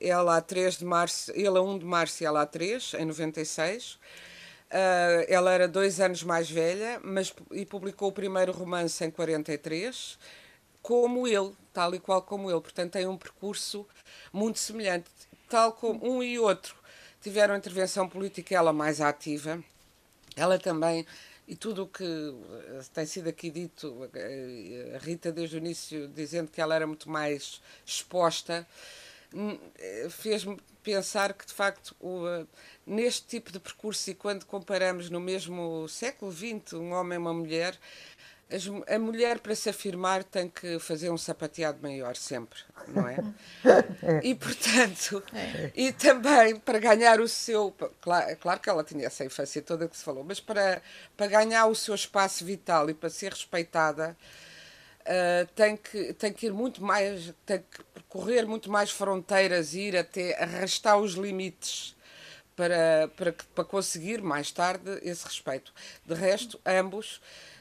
[0.00, 3.04] Ela a 3 de março, ele a 1 de março e ela a 3, em
[3.04, 3.94] 96.
[3.94, 3.98] Uh,
[4.70, 10.18] ah, ela era dois anos mais velha, mas e publicou o primeiro romance em 43,
[10.82, 12.60] como ele, tal e qual como ele.
[12.60, 13.86] Portanto, tem um percurso
[14.32, 15.08] muito semelhante.
[15.48, 16.76] Tal como um e outro
[17.20, 19.62] tiveram intervenção política, ela mais ativa.
[20.36, 21.06] Ela também
[21.48, 26.06] e tudo o que eh, tem sido aqui dito, eh, a Rita desde o início
[26.08, 28.66] dizendo que ela era muito mais exposta, eh,
[30.10, 31.94] fez-me pensar que de facto
[32.86, 37.34] neste tipo de percurso e quando comparamos no mesmo século XX um homem e uma
[37.34, 37.78] mulher
[38.86, 42.58] a mulher, para se afirmar, tem que fazer um sapateado maior sempre,
[42.88, 43.16] não é?
[44.02, 44.20] é.
[44.22, 45.70] E, portanto, é.
[45.76, 47.74] e também para ganhar o seu.
[48.00, 50.80] Claro, claro que ela tinha essa infância toda que se falou, mas para,
[51.14, 54.16] para ganhar o seu espaço vital e para ser respeitada,
[55.08, 57.32] uh, tem, que, tem que ir muito mais.
[57.44, 61.96] tem que percorrer muito mais fronteiras, ir até arrastar os limites.
[62.54, 65.72] Para, para, para conseguir mais tarde esse respeito.
[66.04, 67.20] De resto, ambos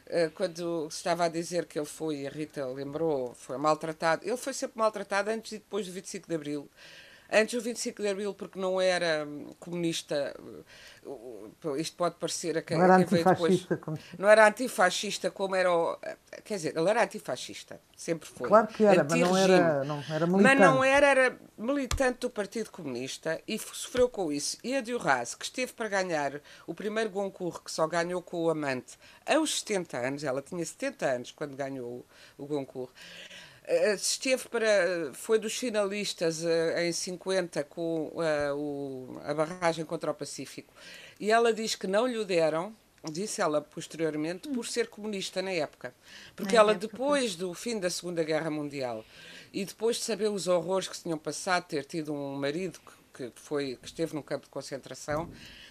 [0.10, 4.38] eh, quando se estava a dizer que ele foi, a Rita lembrou, foi maltratado, ele
[4.38, 6.70] foi sempre maltratado antes e depois do 25 de Abril.
[7.32, 9.28] Antes o 25 de Abril, porque não era
[9.60, 10.34] comunista,
[11.78, 13.66] isto pode parecer a quem, não era quem depois.
[13.82, 13.98] Como...
[14.18, 15.98] Não era antifascista como era o.
[16.44, 18.48] Quer dizer, ele era antifascista, sempre foi.
[18.48, 20.44] Claro que era, mas não era, não era militante.
[20.44, 24.58] Mas não era, era militante do Partido Comunista e sofreu com isso.
[24.64, 28.50] E a Diorraz, que esteve para ganhar o primeiro Goncourt, que só ganhou com o
[28.50, 32.06] amante, aos 70 anos, ela tinha 70 anos quando ganhou
[32.38, 35.12] o, o Goncourt eh, esteve para.
[35.14, 40.74] foi dos finalistas uh, em 50 com uh, o, a barragem contra o Pacífico.
[41.20, 42.76] E ela diz que não lhe deram,
[43.12, 45.94] disse ela posteriormente, por ser comunista na época.
[46.36, 49.04] Porque na ela, época, depois do fim da Segunda Guerra Mundial
[49.52, 52.80] e depois de saber os horrores que se tinham passado, ter tido um marido
[53.14, 55.30] que, que foi, que esteve num campo de concentração,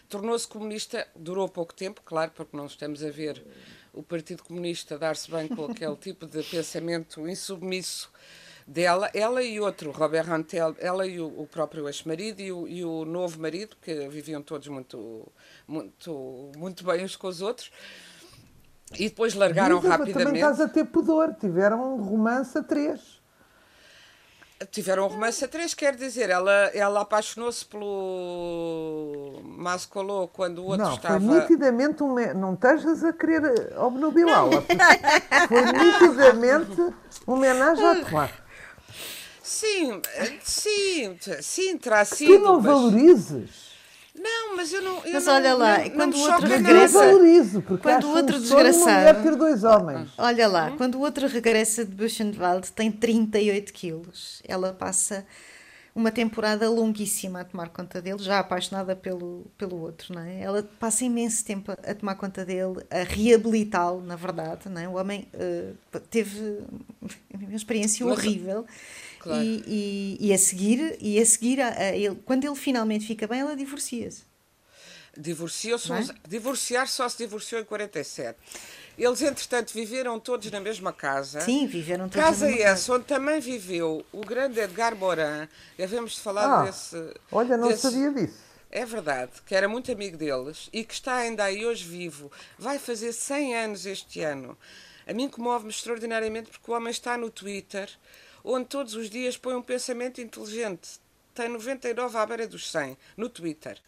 [0.08, 3.42] tornou-se comunista, durou pouco tempo, claro, porque não estamos a ver
[3.96, 8.10] o Partido Comunista dar-se bem com aquele tipo de pensamento insubmisso
[8.66, 13.04] dela, ela e outro, Robert Rantel, ela e o, o próprio ex-marido e, e o,
[13.04, 15.26] novo marido, que viviam todos muito,
[15.66, 17.70] muito, muito bem uns com os outros.
[18.98, 20.24] E depois largaram Diz, rapidamente.
[20.24, 23.20] Também estás a ter pudor, tiveram um romance a três.
[24.70, 30.86] Tiveram um romance a três, quer dizer, ela, ela apaixonou-se pelo Mascolô quando o outro
[30.86, 31.20] não, estava.
[31.20, 32.14] Foi nitidamente um.
[32.34, 34.62] Não estejas a querer obnubilá-la.
[35.46, 36.94] foi nitidamente
[37.26, 38.46] homenagem à Tomar.
[39.42, 40.00] Sim,
[40.42, 42.38] sim, sim, terá sido.
[42.38, 42.64] Tu não mas...
[42.64, 43.65] valorizes
[44.26, 45.04] não, mas eu não.
[45.04, 46.98] Eu mas não, olha lá, não, quando não o outro regressa.
[46.98, 49.22] Eu valorizo, porque quando o outro um desgraçado.
[49.22, 50.10] ter dois homens.
[50.18, 54.42] Olha lá, quando o outro regressa de Buchenwald tem 38 quilos.
[54.46, 55.24] Ela passa
[55.96, 60.40] uma temporada longuíssima a tomar conta dele, já apaixonada pelo, pelo outro, não é?
[60.42, 64.86] Ela passa imenso tempo a, tomar conta dele, a reabilitá-lo, na verdade, não é?
[64.86, 66.58] O homem uh, teve
[67.32, 68.66] uma experiência horrível.
[69.18, 69.42] Claro.
[69.42, 73.26] E, e, e, a seguir, e a seguir a, a ele, quando ele finalmente fica
[73.26, 74.24] bem, ela divorcia-se.
[75.16, 76.04] Divorciou-se, é?
[76.28, 78.38] divorciar só se divorciou em 47.
[78.98, 81.40] Eles, entretanto, viveram todos na mesma casa.
[81.40, 85.48] Sim, viveram todos casa na mesma essa, onde também viveu o grande Edgar Morin.
[85.76, 86.96] Devemos de falar ah, desse.
[87.32, 88.46] Olha, não desse, sabia disso.
[88.70, 92.30] É verdade, que era muito amigo deles e que está ainda aí hoje vivo.
[92.58, 94.56] Vai fazer 100 anos este ano.
[95.06, 97.88] A mim comove-me extraordinariamente porque o homem está no Twitter
[98.46, 101.00] onde todos os dias põe um pensamento inteligente.
[101.34, 103.78] Tem 99 à beira dos 100 no Twitter.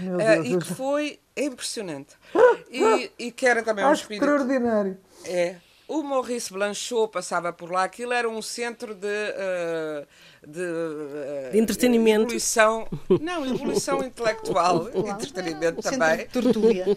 [0.00, 2.14] Uh, e que foi impressionante.
[2.74, 4.24] E, e que era também um espírito.
[4.24, 4.98] Extraordinário.
[5.26, 5.56] É.
[5.86, 10.06] O Maurice Blanchot passava por lá, aquilo era um centro de, uh,
[10.46, 12.28] de, uh, de entretenimento.
[12.28, 12.88] Evolução,
[13.20, 16.26] não, evolução intelectual, entretenimento também.
[16.28, 16.96] Tortura.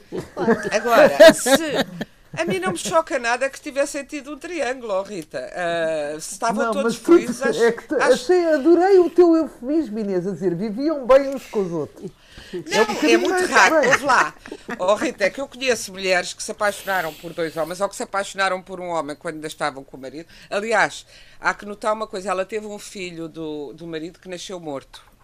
[0.72, 1.52] Agora, se
[2.38, 5.40] a mim não me choca nada que tivessem tido um triângulo, oh Rita.
[5.40, 7.42] Uh, se estavam não, todos felizes.
[7.42, 8.14] Acho, é que acho...
[8.14, 12.12] achei, adorei o teu eufemismo, Inês, a dizer viviam bem uns com os outros.
[12.54, 13.76] Não, é, é muito raro.
[13.88, 14.34] Ouve lá.
[14.80, 17.96] Oh, Rita, é que eu conheço mulheres que se apaixonaram por dois homens ou que
[17.96, 20.28] se apaixonaram por um homem quando ainda estavam com o marido.
[20.50, 21.06] Aliás,
[21.40, 25.15] há que notar uma coisa: ela teve um filho do, do marido que nasceu morto.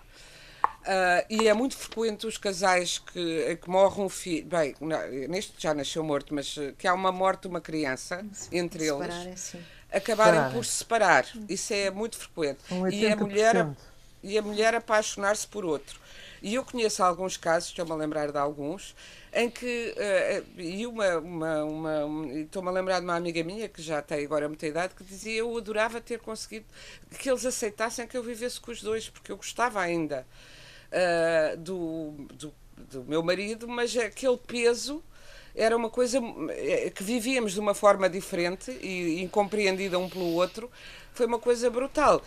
[0.81, 4.47] Uh, e é muito frequente os casais que, que morrem um filho.
[4.47, 4.75] Bem,
[5.29, 9.55] neste já nasceu morto, mas ah, que há uma morte de uma criança entre eles.
[9.91, 11.27] Acabarem por se separar.
[11.47, 12.59] Isso é muito frequente.
[12.71, 13.67] Um e a mulher
[14.23, 15.99] e a mulher apaixonar-se por outro.
[16.41, 18.95] E eu conheço alguns casos, estou-me a lembrar de alguns,
[19.31, 23.81] em que, uh, e uma, uma, uma estou-me a lembrar de uma amiga minha, que
[23.81, 26.65] já tem agora muita idade, que dizia eu adorava ter conseguido
[27.19, 30.25] que eles aceitassem que eu vivesse com os dois, porque eu gostava ainda
[30.91, 32.53] uh, do, do,
[32.89, 35.03] do meu marido, mas aquele peso
[35.55, 36.19] era uma coisa
[36.51, 40.71] eh, que vivíamos de uma forma diferente e incompreendida um pelo outro,
[41.13, 42.21] foi uma coisa brutal.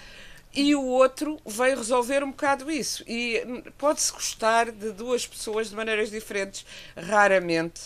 [0.55, 3.03] E o outro veio resolver um bocado isso.
[3.09, 3.43] E
[3.77, 6.65] pode-se gostar de duas pessoas de maneiras diferentes,
[6.97, 7.81] raramente.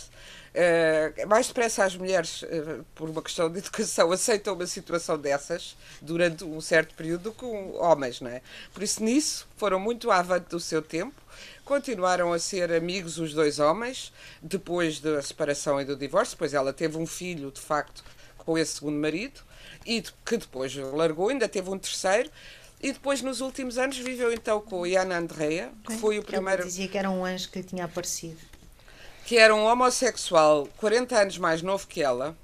[1.26, 6.44] Mais depressa as mulheres, uh, por uma questão de educação, aceitam uma situação dessas durante
[6.44, 8.42] um certo período com homens, não é?
[8.72, 11.14] Por isso, nisso, foram muito avante do seu tempo,
[11.64, 16.72] continuaram a ser amigos os dois homens, depois da separação e do divórcio, pois ela
[16.72, 18.02] teve um filho, de facto,
[18.36, 19.40] com esse segundo marido,
[19.84, 22.30] e que depois largou, ainda teve um terceiro,
[22.80, 26.62] e depois, nos últimos anos, viveu então com o Ian Andrea, que foi o primeiro.
[26.62, 28.38] Ela dizia que era um anjo que lhe tinha aparecido
[29.28, 32.34] que era um homossexual 40 anos mais novo que ela,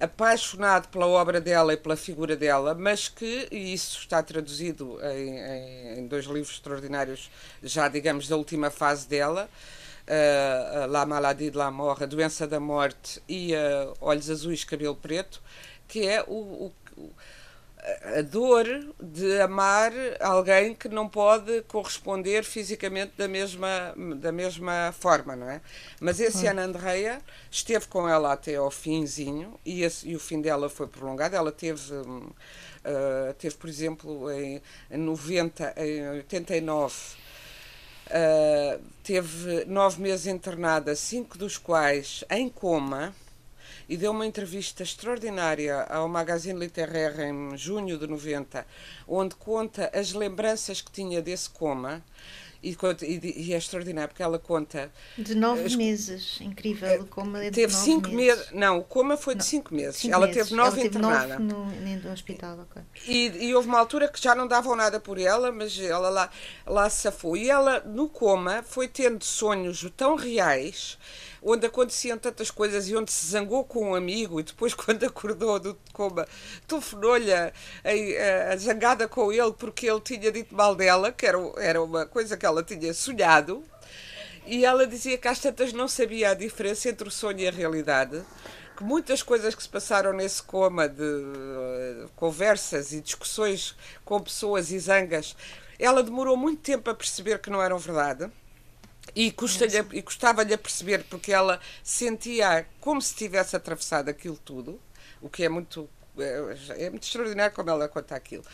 [0.00, 5.38] apaixonado pela obra dela e pela figura dela, mas que, e isso está traduzido em,
[5.38, 7.30] em, em dois livros extraordinários,
[7.62, 9.48] já digamos da última fase dela,
[10.08, 14.96] uh, La Maladie de la Mort, A Doença da Morte e uh, Olhos Azuis, Cabelo
[14.96, 15.40] Preto,
[15.86, 17.12] que é o, o
[18.18, 18.66] a dor
[19.00, 25.60] de amar alguém que não pode corresponder fisicamente da mesma, da mesma forma, não é?
[26.00, 30.40] Mas esse Ana Andreia esteve com ela até ao finzinho e, esse, e o fim
[30.40, 31.36] dela foi prolongado.
[31.36, 32.34] Ela teve, uh,
[33.38, 34.60] teve por exemplo, em,
[34.90, 36.94] em 90, em 89,
[38.06, 43.14] uh, teve nove meses internada, cinco dos quais em coma
[43.88, 48.66] e deu uma entrevista extraordinária ao Magazine Littéraire em junho de 90,
[49.06, 52.02] onde conta as lembranças que tinha desse coma.
[52.62, 54.90] E, e, e, é extraordinário porque ela conta.
[55.16, 57.02] De nove as, meses, incrível.
[57.02, 58.38] O coma é de teve cinco meses.
[58.38, 58.52] meses.
[58.52, 59.96] Não, o coma foi de cinco meses.
[60.00, 60.42] Cinco ela meses.
[60.42, 61.36] teve nove ela internada.
[61.36, 62.66] Teve nove no, no hospital.
[63.06, 66.30] E, e, houve uma altura que já não davam nada por ela, mas ela lá,
[66.66, 67.36] lá se safou.
[67.36, 70.98] E ela, no coma, foi tendo sonhos tão reais
[71.42, 75.58] onde aconteciam tantas coisas e onde se zangou com um amigo e depois, quando acordou
[75.58, 76.26] do coma,
[76.66, 77.32] telefonou-lhe
[78.58, 82.46] zangada com ele porque ele tinha dito mal dela, que era, era uma coisa que
[82.46, 83.62] ela tinha sonhado.
[84.46, 87.50] E ela dizia que às tantas não sabia a diferença entre o sonho e a
[87.50, 88.24] realidade
[88.76, 93.74] que muitas coisas que se passaram nesse coma de uh, conversas e discussões
[94.04, 95.34] com pessoas e zangas,
[95.78, 98.30] ela demorou muito tempo a perceber que não eram verdade
[99.14, 99.34] e,
[99.92, 104.80] e custava-lhe a perceber porque ela sentia como se tivesse atravessado aquilo tudo,
[105.20, 105.88] o que é muito,
[106.18, 108.44] é, é muito extraordinário como ela conta aquilo.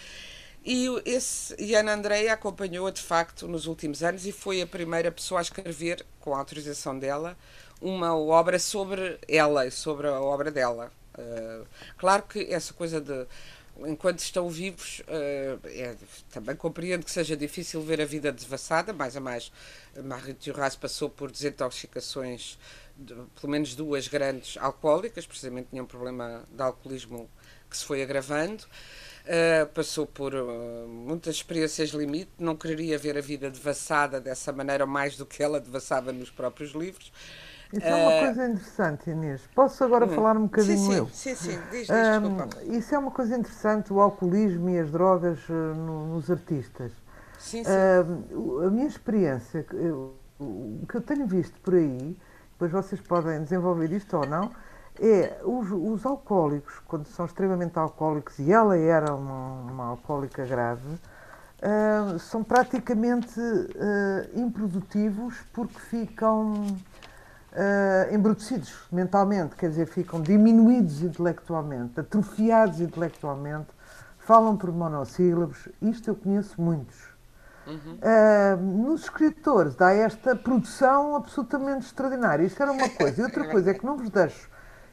[0.65, 5.11] E, esse, e Ana Andreia acompanhou-a de facto nos últimos anos e foi a primeira
[5.11, 7.37] pessoa a escrever, com a autorização dela,
[7.81, 10.93] uma obra sobre ela e sobre a obra dela.
[11.19, 11.67] Uh,
[11.99, 13.27] claro que essa coisa de
[13.79, 15.95] enquanto estão vivos, uh, é,
[16.31, 19.53] também compreendo que seja difícil ver a vida devassada, mais a mais.
[20.05, 22.59] Marie Duras passou por desintoxicações,
[22.97, 27.29] de, pelo menos duas grandes alcoólicas, precisamente tinha um problema de alcoolismo
[27.69, 28.65] que se foi agravando.
[29.23, 34.85] Uh, passou por uh, muitas experiências limite, não queria ver a vida devassada dessa maneira
[34.85, 37.13] mais do que ela devassava nos próprios livros.
[37.73, 39.41] Isso é uma coisa interessante, Inês.
[39.55, 40.11] Posso agora hum.
[40.11, 41.09] falar um bocadinho sim, sim, eu?
[41.09, 45.39] Sim, sim, diz, diz, um, Isso é uma coisa interessante, o alcoolismo e as drogas
[45.49, 46.93] uh, no, nos artistas.
[47.39, 47.71] Sim, sim.
[47.71, 52.17] Uh, a minha experiência, eu, o que eu tenho visto por aí,
[52.53, 54.51] depois vocês podem desenvolver isto ou não,
[55.01, 60.87] é os, os alcoólicos, quando são extremamente alcoólicos, e ela era uma, uma alcoólica grave,
[60.87, 63.41] uh, são praticamente
[64.37, 66.67] improdutivos porque ficam
[67.53, 73.69] uh, embrutecidos mentalmente, quer dizer, ficam diminuídos intelectualmente, atrofiados intelectualmente,
[74.19, 75.69] falam por monossílabos.
[75.81, 77.13] Isto eu conheço muitos.
[77.67, 77.99] Uhum.
[78.03, 82.45] Uh, nos escritores há esta produção absolutamente extraordinária.
[82.45, 83.21] Isto era uma coisa.
[83.21, 84.51] E outra coisa é que não vos deixo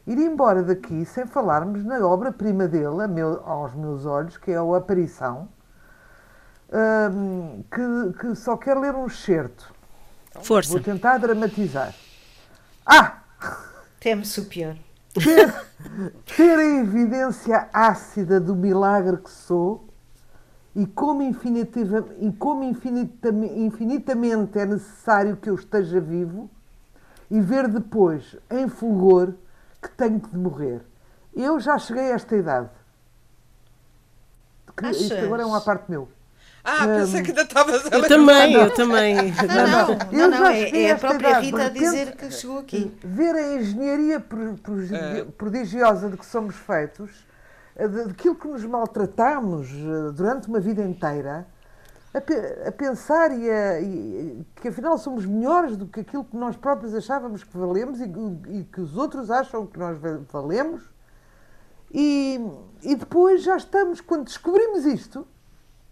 [0.07, 4.77] ir embora daqui sem falarmos na obra-prima dele, meu, aos meus olhos, que é a
[4.77, 5.47] Aparição,
[6.69, 9.71] uh, que, que, só quer ler um excerto.
[10.41, 10.71] Força.
[10.71, 11.93] Vou tentar dramatizar.
[12.89, 13.21] Ah!
[13.99, 14.75] Teme-se o pior.
[15.13, 15.53] Ter,
[16.35, 19.87] ter a evidência ácida do milagre que sou
[20.75, 26.49] e como, infinitiva, e como infinitamente, infinitamente é necessário que eu esteja vivo
[27.29, 29.33] e ver depois, em fulgor,
[29.81, 30.81] que tenho de morrer.
[31.35, 32.69] Eu já cheguei a esta idade.
[34.75, 36.09] Que, isto agora é uma parte meu.
[36.63, 39.15] Ah, pensei que ainda estavas a Eu também, eu também.
[39.15, 42.91] Não, não, não, não é, é a própria Rita a dizer que chegou aqui.
[43.03, 45.23] Ver a engenharia é.
[45.37, 47.11] prodigiosa de que somos feitos,
[48.07, 51.47] daquilo que nos maltratamos eh, durante uma vida inteira,
[52.13, 56.57] a, a pensar e, a, e, que afinal somos melhores do que aquilo que nós
[56.57, 58.11] próprios achávamos que valemos e,
[58.49, 59.97] e que os outros acham que nós
[60.31, 60.83] valemos.
[61.91, 62.39] E,
[62.83, 65.25] e depois já estamos, quando descobrimos isto,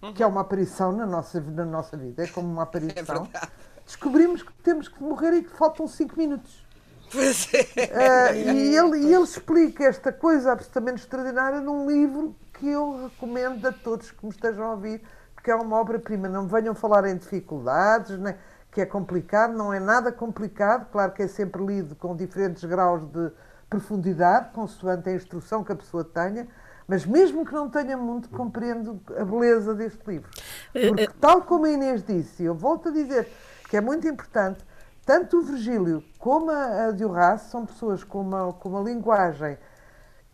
[0.02, 0.14] uhum.
[0.14, 3.28] que é uma aparição na nossa, na nossa vida, é como uma aparição.
[3.34, 3.48] É
[3.86, 6.66] Descobrimos que temos que morrer e que faltam 5 minutos.
[7.12, 7.62] Pois é.
[7.62, 13.66] Uh, e, ele, e ele explica esta coisa absolutamente extraordinária num livro que eu recomendo
[13.66, 15.02] a todos que me estejam a ouvir,
[15.34, 16.28] porque é uma obra-prima.
[16.28, 18.38] Não venham falar em dificuldades, né,
[18.72, 20.90] que é complicado, não é nada complicado.
[20.92, 23.32] Claro que é sempre lido com diferentes graus de
[23.70, 26.48] profundidade, consoante a instrução que a pessoa tenha,
[26.88, 30.30] mas mesmo que não tenha muito, compreendo a beleza deste livro.
[30.74, 33.28] Eh, Porque, eh, tal como a Inês disse, eu volto a dizer
[33.70, 34.66] que é muito importante,
[35.06, 39.58] tanto o Virgílio como a Duras são pessoas com uma, com uma linguagem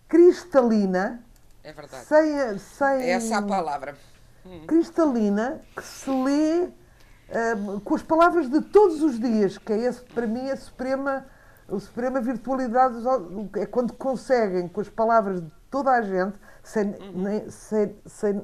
[0.07, 1.23] cristalina.
[1.63, 2.05] É verdade.
[2.05, 3.95] Sem, sem, Essa é a palavra.
[4.45, 4.65] Hum.
[4.67, 10.01] Cristalina, que se lê uh, com as palavras de todos os dias, que é esse,
[10.01, 11.25] para mim a suprema,
[11.67, 12.97] a suprema virtualidade,
[13.57, 18.41] é quando conseguem, com as palavras de toda a gente, sem, nem, sem, sem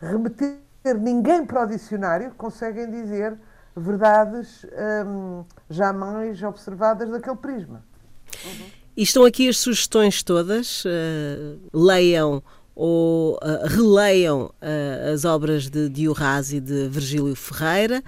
[0.00, 0.60] remeter
[0.98, 3.36] ninguém para o dicionário, conseguem dizer
[3.76, 4.64] verdades
[5.06, 7.84] hum, jamais observadas daquele prisma.
[8.44, 8.66] Uhum.
[8.96, 10.84] E estão aqui as sugestões todas.
[10.84, 12.42] Uh, leiam
[12.74, 18.02] ou uh, releiam uh, as obras de Diorras e de Virgílio Ferreira.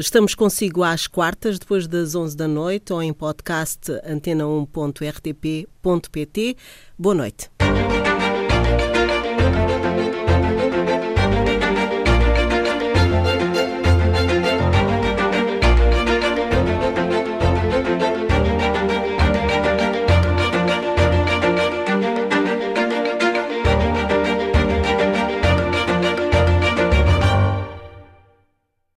[0.00, 6.56] Estamos consigo às quartas, depois das 11 da noite, ou em podcast antena1.rtp.pt.
[6.98, 7.48] Boa noite.